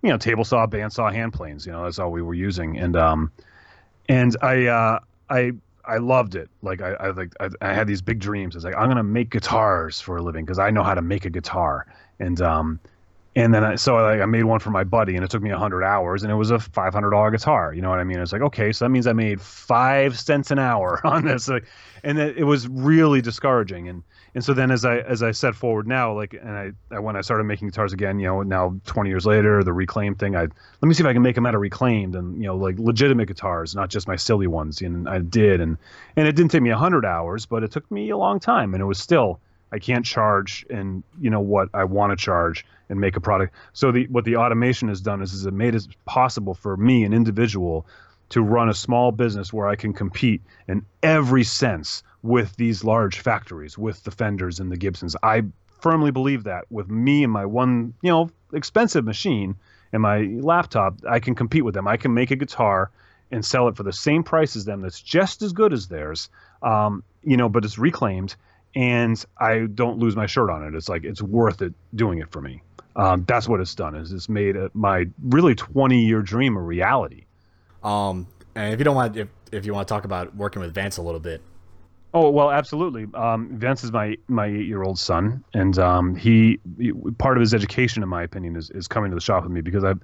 you 0.03 0.11
know, 0.11 0.19
table 0.19 0.45
saw, 0.45 0.67
bandsaw, 0.67 1.13
hand 1.13 1.33
planes. 1.33 1.67
You 1.67 1.73
know, 1.73 1.85
that's 1.85 1.99
all 1.99 2.11
we 2.11 2.23
were 2.23 2.35
using. 2.35 2.79
And 2.79 2.97
um, 2.97 3.31
and 4.09 4.37
I 4.43 4.67
uh, 4.67 5.01
I 5.29 5.53
I 5.85 5.99
loved 5.99 6.35
it. 6.35 6.49
Like 6.63 6.83
I, 6.83 6.93
I 6.93 7.11
like 7.11 7.33
I, 7.41 7.49
I 7.61 7.75
had 7.75 7.87
these 7.87 8.03
big 8.03 8.19
dreams. 8.19 8.57
It's 8.57 8.65
like 8.65 8.77
I'm 8.77 8.89
gonna 8.89 9.03
make 9.03 9.31
guitars 9.31 10.01
for 10.01 10.17
a 10.17 10.23
living 10.23 10.45
because 10.45 10.59
I 10.59 10.71
know 10.71 10.83
how 10.83 10.95
to 10.95 11.03
make 11.03 11.25
a 11.25 11.31
guitar. 11.31 11.87
And 12.19 12.41
um, 12.41 12.81
and 13.37 13.55
then 13.55 13.63
I, 13.63 13.75
so 13.77 13.97
I, 13.97 14.23
I 14.23 14.27
made 14.27 14.43
one 14.43 14.59
for 14.59 14.71
my 14.71 14.83
buddy, 14.83 15.15
and 15.15 15.25
it 15.25 15.31
took 15.31 15.43
me 15.43 15.51
hundred 15.51 15.85
hours, 15.85 16.25
and 16.25 16.33
it 16.33 16.35
was 16.35 16.51
a 16.51 16.59
five 16.59 16.93
hundred 16.93 17.11
dollar 17.11 17.31
guitar. 17.31 17.73
You 17.73 17.81
know 17.81 17.91
what 17.91 18.01
I 18.01 18.05
mean? 18.05 18.19
It's 18.19 18.33
like 18.33 18.43
okay, 18.43 18.73
so 18.73 18.85
that 18.85 18.89
means 18.89 19.07
I 19.07 19.13
made 19.13 19.41
five 19.41 20.19
cents 20.19 20.51
an 20.51 20.59
hour 20.59 21.01
on 21.07 21.25
this, 21.25 21.49
like, 21.49 21.65
and 22.03 22.19
it, 22.19 22.39
it 22.39 22.45
was 22.45 22.67
really 22.67 23.21
discouraging. 23.21 23.89
And 23.89 24.03
and 24.35 24.45
so 24.45 24.53
then 24.53 24.73
as 24.73 24.85
I 24.85 24.99
as 24.99 25.23
I 25.23 25.31
set 25.31 25.55
forward 25.55 25.87
now, 25.87 26.13
like, 26.13 26.35
and 26.35 26.51
I, 26.51 26.73
I 26.91 26.99
when 26.99 27.15
I 27.15 27.21
started 27.21 27.45
making 27.45 27.69
guitars 27.69 27.93
again, 27.93 28.19
you 28.19 28.27
know, 28.27 28.43
now 28.43 28.81
twenty 28.85 29.11
years 29.11 29.27
later, 29.27 29.63
the 29.63 29.73
reclaimed 29.73 30.19
thing, 30.19 30.35
I 30.35 30.43
let 30.43 30.83
me 30.83 30.95
see 30.95 31.05
if 31.05 31.07
I 31.07 31.13
can 31.13 31.23
make 31.23 31.37
them 31.37 31.47
out 31.47 31.55
of 31.55 31.61
reclaimed 31.61 32.17
and 32.17 32.37
you 32.37 32.49
know 32.49 32.57
like 32.57 32.81
legitimate 32.81 33.29
guitars, 33.29 33.77
not 33.77 33.91
just 33.91 34.09
my 34.09 34.17
silly 34.17 34.49
ones. 34.49 34.81
And 34.81 35.09
I 35.09 35.21
did, 35.21 35.61
and 35.61 35.79
and 36.17 36.27
it 36.27 36.35
didn't 36.35 36.51
take 36.51 36.63
me 36.63 36.71
hundred 36.71 37.05
hours, 37.05 37.47
but 37.47 37.63
it 37.63 37.71
took 37.71 37.89
me 37.93 38.11
a 38.11 38.17
long 38.17 38.41
time, 38.41 38.75
and 38.75 38.81
it 38.81 38.87
was 38.87 38.99
still 38.99 39.39
I 39.73 39.79
can't 39.79 40.05
charge 40.05 40.67
and 40.71 41.03
you 41.21 41.31
know 41.31 41.41
what 41.41 41.69
I 41.75 41.85
want 41.85 42.11
to 42.11 42.17
charge 42.17 42.65
and 42.89 43.01
make 43.01 43.17
a 43.17 43.21
product. 43.21 43.55
So 43.73 43.93
the 43.93 44.07
what 44.09 44.25
the 44.25 44.37
automation 44.37 44.89
has 44.89 45.01
done 45.01 45.23
is, 45.23 45.33
is 45.33 45.47
it 45.47 45.55
made 45.55 45.75
it 45.75 45.87
possible 46.05 46.55
for 46.55 46.77
me, 46.77 47.05
an 47.05 47.13
individual, 47.13 47.87
to 48.31 48.43
run 48.43 48.69
a 48.69 48.75
small 48.75 49.13
business 49.13 49.53
where 49.53 49.69
I 49.69 49.77
can 49.77 49.93
compete 49.93 50.43
in 50.69 50.85
every 51.03 51.45
sense 51.45 52.03
with 52.23 52.57
these 52.57 52.85
large 52.85 53.21
factories, 53.21 53.79
with 53.79 54.05
the 54.05 54.11
Fenders 54.11 54.61
and 54.61 54.71
the 54.71 54.77
Gibsons. 54.77 55.17
I 55.23 55.45
firmly 55.81 56.11
believe 56.11 56.45
that 56.45 56.67
with 56.71 56.91
me 56.91 57.25
and 57.25 57.33
my 57.33 57.47
one, 57.47 57.95
you 58.03 58.11
know, 58.11 58.31
expensive 58.53 59.05
machine 59.05 59.57
and 59.93 60.03
my 60.03 60.23
laptop, 60.41 60.97
I 61.09 61.21
can 61.21 61.35
compete 61.35 61.65
with 61.65 61.75
them. 61.75 61.89
I 61.89 61.97
can 61.97 62.13
make 62.13 62.31
a 62.31 62.37
guitar 62.37 62.91
and 63.33 63.45
sell 63.45 63.69
it 63.69 63.77
for 63.77 63.85
the 63.85 63.93
same 63.93 64.23
price 64.23 64.57
as 64.57 64.65
them 64.65 64.83
that's 64.83 65.01
just 65.01 65.41
as 65.41 65.53
good 65.53 65.73
as 65.73 65.87
theirs 65.87 66.29
um, 66.63 67.03
you 67.23 67.37
know, 67.37 67.49
but 67.49 67.65
it's 67.65 67.79
reclaimed, 67.79 68.37
and 68.75 69.23
I 69.39 69.67
don't 69.73 69.99
lose 69.99 70.17
my 70.17 70.27
shirt 70.27 70.51
on 70.51 70.65
it. 70.65 70.75
It's 70.75 70.89
like 70.89 71.05
it's 71.05 71.23
worth 71.23 71.63
it 71.63 71.75
doing 71.95 72.19
it 72.19 72.31
for 72.31 72.41
me. 72.41 72.63
Um, 72.97 73.25
that's 73.27 73.49
what 73.49 73.61
it's 73.61 73.75
done. 73.75 73.95
Is 73.95 74.13
it's 74.13 74.29
made 74.29 74.57
a, 74.57 74.71
my 74.75 75.07
really 75.23 75.55
20 75.55 76.05
year 76.05 76.23
dream 76.23 76.57
a 76.57 76.61
reality. 76.61 77.25
Um, 77.83 78.27
and 78.55 78.75
if 78.75 78.81
you 78.81 78.85
don't 78.85 78.97
want, 78.97 79.17
if 79.17 79.29
if 79.53 79.67
you 79.67 79.75
want 79.75 79.89
to 79.89 79.95
talk 79.95 80.05
about 80.05 80.35
working 80.37 80.61
with 80.61 80.75
Vance 80.75 80.97
a 80.99 81.03
little 81.03 81.21
bit, 81.21 81.43
Oh 82.13 82.31
well, 82.31 82.51
absolutely. 82.51 83.07
Um, 83.15 83.57
Vance 83.57 83.85
is 83.85 83.93
my 83.93 84.17
my 84.27 84.47
eight 84.47 84.67
year 84.67 84.83
old 84.83 84.99
son, 84.99 85.45
and 85.55 85.79
um, 85.79 86.17
he, 86.17 86.59
he, 86.77 86.93
part 87.19 87.37
of 87.37 87.41
his 87.41 87.55
education, 87.55 88.03
in 88.03 88.09
my 88.09 88.25
opinion, 88.25 88.57
is, 88.57 88.69
is 88.71 88.89
coming 88.89 89.13
to 89.13 89.15
the 89.15 89.21
shop 89.21 89.45
with 89.45 89.53
me 89.53 89.61
because 89.61 89.85
I, 89.85 89.95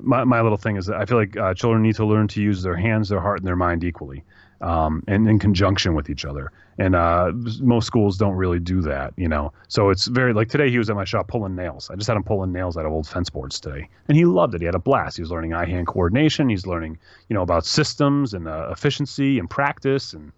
my 0.00 0.24
my 0.24 0.40
little 0.40 0.58
thing 0.58 0.76
is 0.76 0.86
that 0.86 0.96
I 0.96 1.04
feel 1.04 1.18
like 1.18 1.36
uh, 1.36 1.54
children 1.54 1.82
need 1.82 1.94
to 1.96 2.06
learn 2.06 2.26
to 2.28 2.42
use 2.42 2.64
their 2.64 2.76
hands, 2.76 3.10
their 3.10 3.20
heart, 3.20 3.38
and 3.38 3.46
their 3.46 3.54
mind 3.54 3.84
equally, 3.84 4.24
um, 4.62 5.02
and 5.08 5.28
in 5.28 5.38
conjunction 5.38 5.94
with 5.94 6.08
each 6.08 6.24
other. 6.24 6.52
And 6.78 6.94
uh, 6.94 7.32
most 7.60 7.86
schools 7.86 8.16
don't 8.16 8.34
really 8.34 8.58
do 8.58 8.80
that, 8.82 9.12
you 9.16 9.28
know. 9.28 9.52
So 9.68 9.90
it's 9.90 10.06
very 10.06 10.32
like 10.32 10.48
today 10.48 10.70
he 10.70 10.78
was 10.78 10.88
at 10.88 10.96
my 10.96 11.04
shop 11.04 11.28
pulling 11.28 11.54
nails. 11.54 11.90
I 11.90 11.96
just 11.96 12.08
had 12.08 12.16
him 12.16 12.24
pulling 12.24 12.52
nails 12.52 12.76
out 12.76 12.86
of 12.86 12.92
old 12.92 13.06
fence 13.06 13.28
boards 13.28 13.60
today, 13.60 13.88
and 14.08 14.16
he 14.16 14.24
loved 14.24 14.54
it. 14.54 14.62
He 14.62 14.64
had 14.64 14.74
a 14.74 14.80
blast. 14.80 15.16
He 15.16 15.22
was 15.22 15.30
learning 15.30 15.52
eye 15.52 15.66
hand 15.66 15.86
coordination. 15.86 16.48
He's 16.48 16.66
learning, 16.66 16.98
you 17.28 17.34
know, 17.34 17.42
about 17.42 17.66
systems 17.66 18.32
and 18.32 18.48
uh, 18.48 18.68
efficiency 18.70 19.38
and 19.38 19.50
practice 19.50 20.14
and 20.14 20.32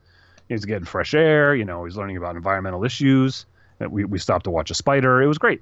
He's 0.48 0.64
getting 0.64 0.84
fresh 0.84 1.14
air. 1.14 1.54
You 1.54 1.64
know, 1.64 1.84
he's 1.84 1.96
learning 1.96 2.16
about 2.16 2.36
environmental 2.36 2.84
issues. 2.84 3.46
We, 3.80 4.04
we 4.04 4.18
stopped 4.18 4.44
to 4.44 4.50
watch 4.50 4.70
a 4.70 4.74
spider. 4.74 5.22
It 5.22 5.26
was 5.26 5.38
great. 5.38 5.60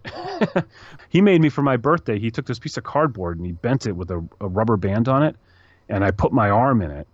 he 1.08 1.20
made 1.20 1.40
me 1.40 1.48
for 1.48 1.62
my 1.62 1.76
birthday. 1.76 2.18
He 2.18 2.30
took 2.30 2.46
this 2.46 2.58
piece 2.58 2.76
of 2.76 2.84
cardboard 2.84 3.38
and 3.38 3.46
he 3.46 3.52
bent 3.52 3.86
it 3.86 3.92
with 3.92 4.10
a, 4.10 4.24
a 4.40 4.48
rubber 4.48 4.76
band 4.76 5.08
on 5.08 5.22
it, 5.22 5.36
and 5.88 6.04
I 6.04 6.10
put 6.10 6.32
my 6.32 6.50
arm 6.50 6.82
in 6.82 6.90
it. 6.90 7.06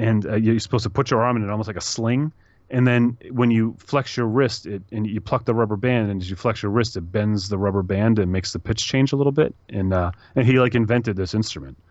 And 0.00 0.26
uh, 0.26 0.36
you're 0.36 0.58
supposed 0.58 0.84
to 0.84 0.90
put 0.90 1.10
your 1.10 1.22
arm 1.22 1.36
in 1.36 1.44
it 1.44 1.50
almost 1.50 1.66
like 1.66 1.76
a 1.76 1.82
sling. 1.82 2.32
And 2.70 2.86
then 2.86 3.18
when 3.30 3.50
you 3.50 3.76
flex 3.78 4.16
your 4.16 4.26
wrist, 4.26 4.64
it, 4.66 4.82
and 4.92 5.06
you 5.06 5.20
pluck 5.20 5.44
the 5.44 5.54
rubber 5.54 5.76
band, 5.76 6.10
and 6.10 6.22
as 6.22 6.30
you 6.30 6.36
flex 6.36 6.62
your 6.62 6.70
wrist, 6.70 6.96
it 6.96 7.00
bends 7.00 7.48
the 7.48 7.58
rubber 7.58 7.82
band 7.82 8.18
and 8.18 8.30
makes 8.30 8.52
the 8.52 8.60
pitch 8.60 8.86
change 8.86 9.12
a 9.12 9.16
little 9.16 9.32
bit. 9.32 9.54
And 9.68 9.92
uh, 9.92 10.12
and 10.36 10.46
he 10.46 10.58
like 10.58 10.74
invented 10.74 11.16
this 11.16 11.34
instrument. 11.34 11.76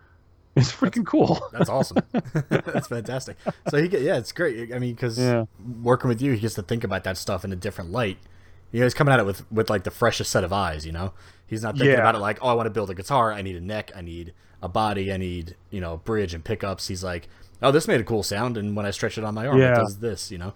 It's 0.56 0.72
freaking 0.72 0.95
that's, 0.95 1.10
cool. 1.10 1.39
That's 1.54 1.69
awesome. 1.69 1.98
that's 2.50 2.88
fantastic. 2.88 3.38
So 3.69 3.78
he 3.82 3.88
get 3.88 4.02
yeah, 4.02 4.17
it's 4.17 4.32
great. 4.32 4.74
I 4.74 4.80
mean, 4.80 4.95
because 4.95 5.17
yeah. 5.17 5.45
working 5.84 6.10
with 6.10 6.22
you, 6.22 6.34
he 6.34 6.39
gets 6.39 6.56
to 6.56 6.63
think 6.63 6.84
about 6.84 7.04
that 7.04 7.17
stuff 7.17 7.45
in 7.45 7.54
a 7.54 7.56
different 7.56 7.91
light. 7.91 8.17
You 8.72 8.80
know, 8.80 8.86
he's 8.88 8.95
coming 8.95 9.13
at 9.13 9.19
it 9.19 9.26
with 9.26 9.50
with 9.52 9.69
like 9.69 9.84
the 9.84 9.91
freshest 9.91 10.32
set 10.32 10.43
of 10.43 10.52
eyes. 10.52 10.86
You 10.86 10.91
know, 10.91 11.13
he's 11.45 11.62
not 11.62 11.76
thinking 11.76 11.91
yeah. 11.91 12.00
about 12.00 12.15
it 12.15 12.19
like, 12.19 12.39
oh, 12.41 12.48
I 12.48 12.54
want 12.54 12.65
to 12.65 12.72
build 12.72 12.89
a 12.89 12.95
guitar. 12.95 13.32
I 13.32 13.41
need 13.41 13.56
a 13.56 13.62
neck. 13.62 13.91
I 13.95 14.02
need 14.02 14.34
a 14.62 14.67
body. 14.67 15.13
I 15.13 15.17
need 15.17 15.56
you 15.69 15.80
know 15.80 15.98
bridge 15.98 16.34
and 16.34 16.43
pickups. 16.43 16.88
He's 16.88 17.04
like, 17.04 17.30
oh, 17.62 17.72
this 17.72 17.88
made 17.88 18.02
a 18.02 18.04
cool 18.04 18.24
sound, 18.24 18.58
and 18.58 18.76
when 18.76 18.86
I 18.86 18.91
stretch 18.91 19.17
it 19.17 19.24
on 19.24 19.34
my 19.34 19.48
arm, 19.48 19.60
yeah. 19.60 19.74
it 19.74 19.76
does 19.76 20.00
this. 20.00 20.32
You 20.32 20.38
know. 20.38 20.54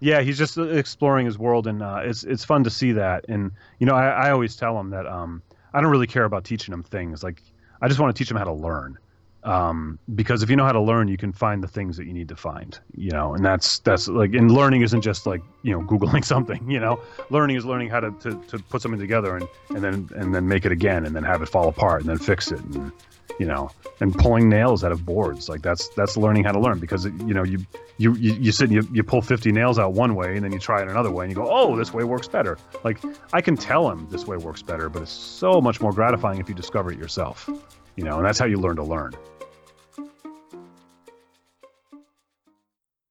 Yeah, 0.00 0.20
he's 0.22 0.36
just 0.36 0.58
exploring 0.58 1.26
his 1.26 1.38
world, 1.38 1.66
and 1.66 1.82
uh, 1.82 2.00
it's 2.02 2.24
it's 2.24 2.44
fun 2.44 2.64
to 2.64 2.70
see 2.70 2.92
that. 2.92 3.26
And 3.28 3.52
you 3.78 3.86
know, 3.86 3.94
I, 3.94 4.08
I 4.08 4.30
always 4.30 4.56
tell 4.56 4.78
him 4.78 4.90
that 4.90 5.06
um, 5.06 5.42
I 5.72 5.80
don't 5.80 5.90
really 5.90 6.06
care 6.06 6.24
about 6.24 6.44
teaching 6.44 6.72
him 6.72 6.82
things. 6.82 7.22
Like, 7.22 7.42
I 7.80 7.88
just 7.88 8.00
want 8.00 8.14
to 8.14 8.18
teach 8.18 8.30
him 8.30 8.36
how 8.36 8.44
to 8.44 8.52
learn 8.52 8.98
um, 9.44 9.98
because 10.14 10.42
if 10.42 10.50
you 10.50 10.56
know 10.56 10.64
how 10.64 10.72
to 10.72 10.80
learn, 10.80 11.08
you 11.08 11.16
can 11.16 11.32
find 11.32 11.62
the 11.64 11.68
things 11.68 11.96
that 11.96 12.06
you 12.06 12.12
need 12.12 12.28
to 12.28 12.36
find, 12.36 12.78
you 12.94 13.10
know, 13.10 13.34
and 13.34 13.44
that's 13.44 13.80
that's 13.80 14.06
like, 14.06 14.34
and 14.34 14.52
learning 14.52 14.82
isn't 14.82 15.00
just 15.00 15.26
like 15.26 15.42
you 15.62 15.72
know 15.72 15.80
googling 15.86 16.24
something, 16.24 16.70
you 16.70 16.78
know, 16.78 17.00
learning 17.30 17.56
is 17.56 17.64
learning 17.64 17.88
how 17.88 18.00
to, 18.00 18.12
to, 18.20 18.40
to 18.48 18.58
put 18.58 18.82
something 18.82 19.00
together 19.00 19.36
and 19.36 19.48
and 19.70 19.82
then 19.82 20.08
and 20.14 20.34
then 20.34 20.46
make 20.46 20.64
it 20.64 20.70
again 20.70 21.04
and 21.04 21.16
then 21.16 21.24
have 21.24 21.42
it 21.42 21.48
fall 21.48 21.68
apart 21.68 22.02
and 22.02 22.10
then 22.10 22.18
fix 22.18 22.52
it 22.52 22.60
and 22.60 22.92
you 23.38 23.46
know 23.46 23.70
and 24.00 24.14
pulling 24.14 24.48
nails 24.48 24.84
out 24.84 24.92
of 24.92 25.04
boards 25.04 25.48
like 25.48 25.62
that's 25.62 25.88
that's 25.88 26.16
learning 26.16 26.44
how 26.44 26.52
to 26.52 26.60
learn 26.60 26.78
because 26.78 27.04
you 27.04 27.34
know 27.34 27.42
you 27.42 27.58
you 27.98 28.14
you, 28.14 28.34
you 28.34 28.52
sit 28.52 28.70
and 28.70 28.74
you, 28.74 28.88
you 28.92 29.02
pull 29.02 29.22
50 29.22 29.52
nails 29.52 29.78
out 29.78 29.92
one 29.92 30.14
way 30.14 30.36
and 30.36 30.44
then 30.44 30.52
you 30.52 30.58
try 30.58 30.82
it 30.82 30.88
another 30.88 31.10
way 31.10 31.24
and 31.24 31.32
you 31.32 31.36
go 31.36 31.48
oh 31.50 31.76
this 31.76 31.92
way 31.92 32.04
works 32.04 32.28
better 32.28 32.58
like 32.84 32.98
i 33.32 33.40
can 33.40 33.56
tell 33.56 33.90
him 33.90 34.06
this 34.10 34.26
way 34.26 34.36
works 34.36 34.62
better 34.62 34.88
but 34.88 35.02
it's 35.02 35.12
so 35.12 35.60
much 35.60 35.80
more 35.80 35.92
gratifying 35.92 36.40
if 36.40 36.48
you 36.48 36.54
discover 36.54 36.92
it 36.92 36.98
yourself 36.98 37.48
you 37.96 38.04
know 38.04 38.18
and 38.18 38.26
that's 38.26 38.38
how 38.38 38.46
you 38.46 38.58
learn 38.58 38.76
to 38.76 38.82
learn 38.82 39.12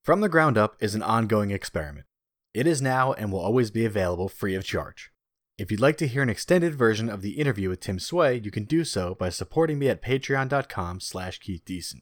From 0.04 0.22
the 0.22 0.30
Ground 0.30 0.58
Up 0.58 0.76
is 0.80 0.96
an 0.96 1.04
ongoing 1.04 1.52
experiment. 1.52 2.08
It 2.56 2.66
is 2.66 2.82
now 2.82 3.14
and 3.14 3.32
will 3.32 3.40
always 3.40 3.70
be 3.70 3.86
available 3.86 4.30
free 4.30 4.56
of 4.56 4.66
charge. 4.66 5.12
If 5.62 5.70
you'd 5.70 5.80
like 5.80 5.98
to 5.98 6.08
hear 6.08 6.24
an 6.24 6.30
extended 6.30 6.74
version 6.74 7.08
of 7.08 7.22
the 7.22 7.40
interview 7.40 7.70
with 7.70 7.82
Tim 7.82 8.00
Sway, 8.00 8.42
you 8.44 8.50
can 8.50 8.64
do 8.64 8.84
so 8.84 9.14
by 9.14 9.30
supporting 9.30 9.78
me 9.78 9.90
at 9.90 10.02
patreon.com 10.02 11.00
slash 11.02 11.40
keithdecent. 11.40 12.02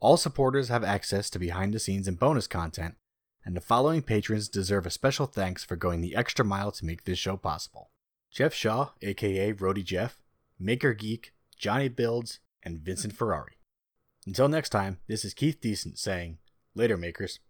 All 0.00 0.18
supporters 0.18 0.68
have 0.68 0.84
access 0.84 1.30
to 1.30 1.38
behind 1.38 1.72
the 1.72 1.78
scenes 1.78 2.06
and 2.06 2.18
bonus 2.18 2.46
content, 2.46 2.96
and 3.42 3.56
the 3.56 3.62
following 3.62 4.02
patrons 4.02 4.50
deserve 4.50 4.84
a 4.84 4.90
special 4.90 5.24
thanks 5.24 5.64
for 5.64 5.76
going 5.76 6.02
the 6.02 6.14
extra 6.14 6.44
mile 6.44 6.70
to 6.72 6.84
make 6.84 7.04
this 7.04 7.18
show 7.18 7.38
possible. 7.38 7.90
Jeff 8.30 8.52
Shaw, 8.52 8.90
aka 9.00 9.52
Rody 9.52 9.82
Jeff, 9.82 10.20
Maker 10.58 10.92
Geek, 10.92 11.32
Johnny 11.56 11.88
Builds, 11.88 12.40
and 12.62 12.80
Vincent 12.80 13.16
Ferrari. 13.16 13.56
Until 14.26 14.50
next 14.50 14.68
time, 14.68 14.98
this 15.06 15.24
is 15.24 15.32
Keith 15.32 15.62
Decent 15.62 15.98
saying, 15.98 16.36
Later, 16.74 16.98
makers. 16.98 17.40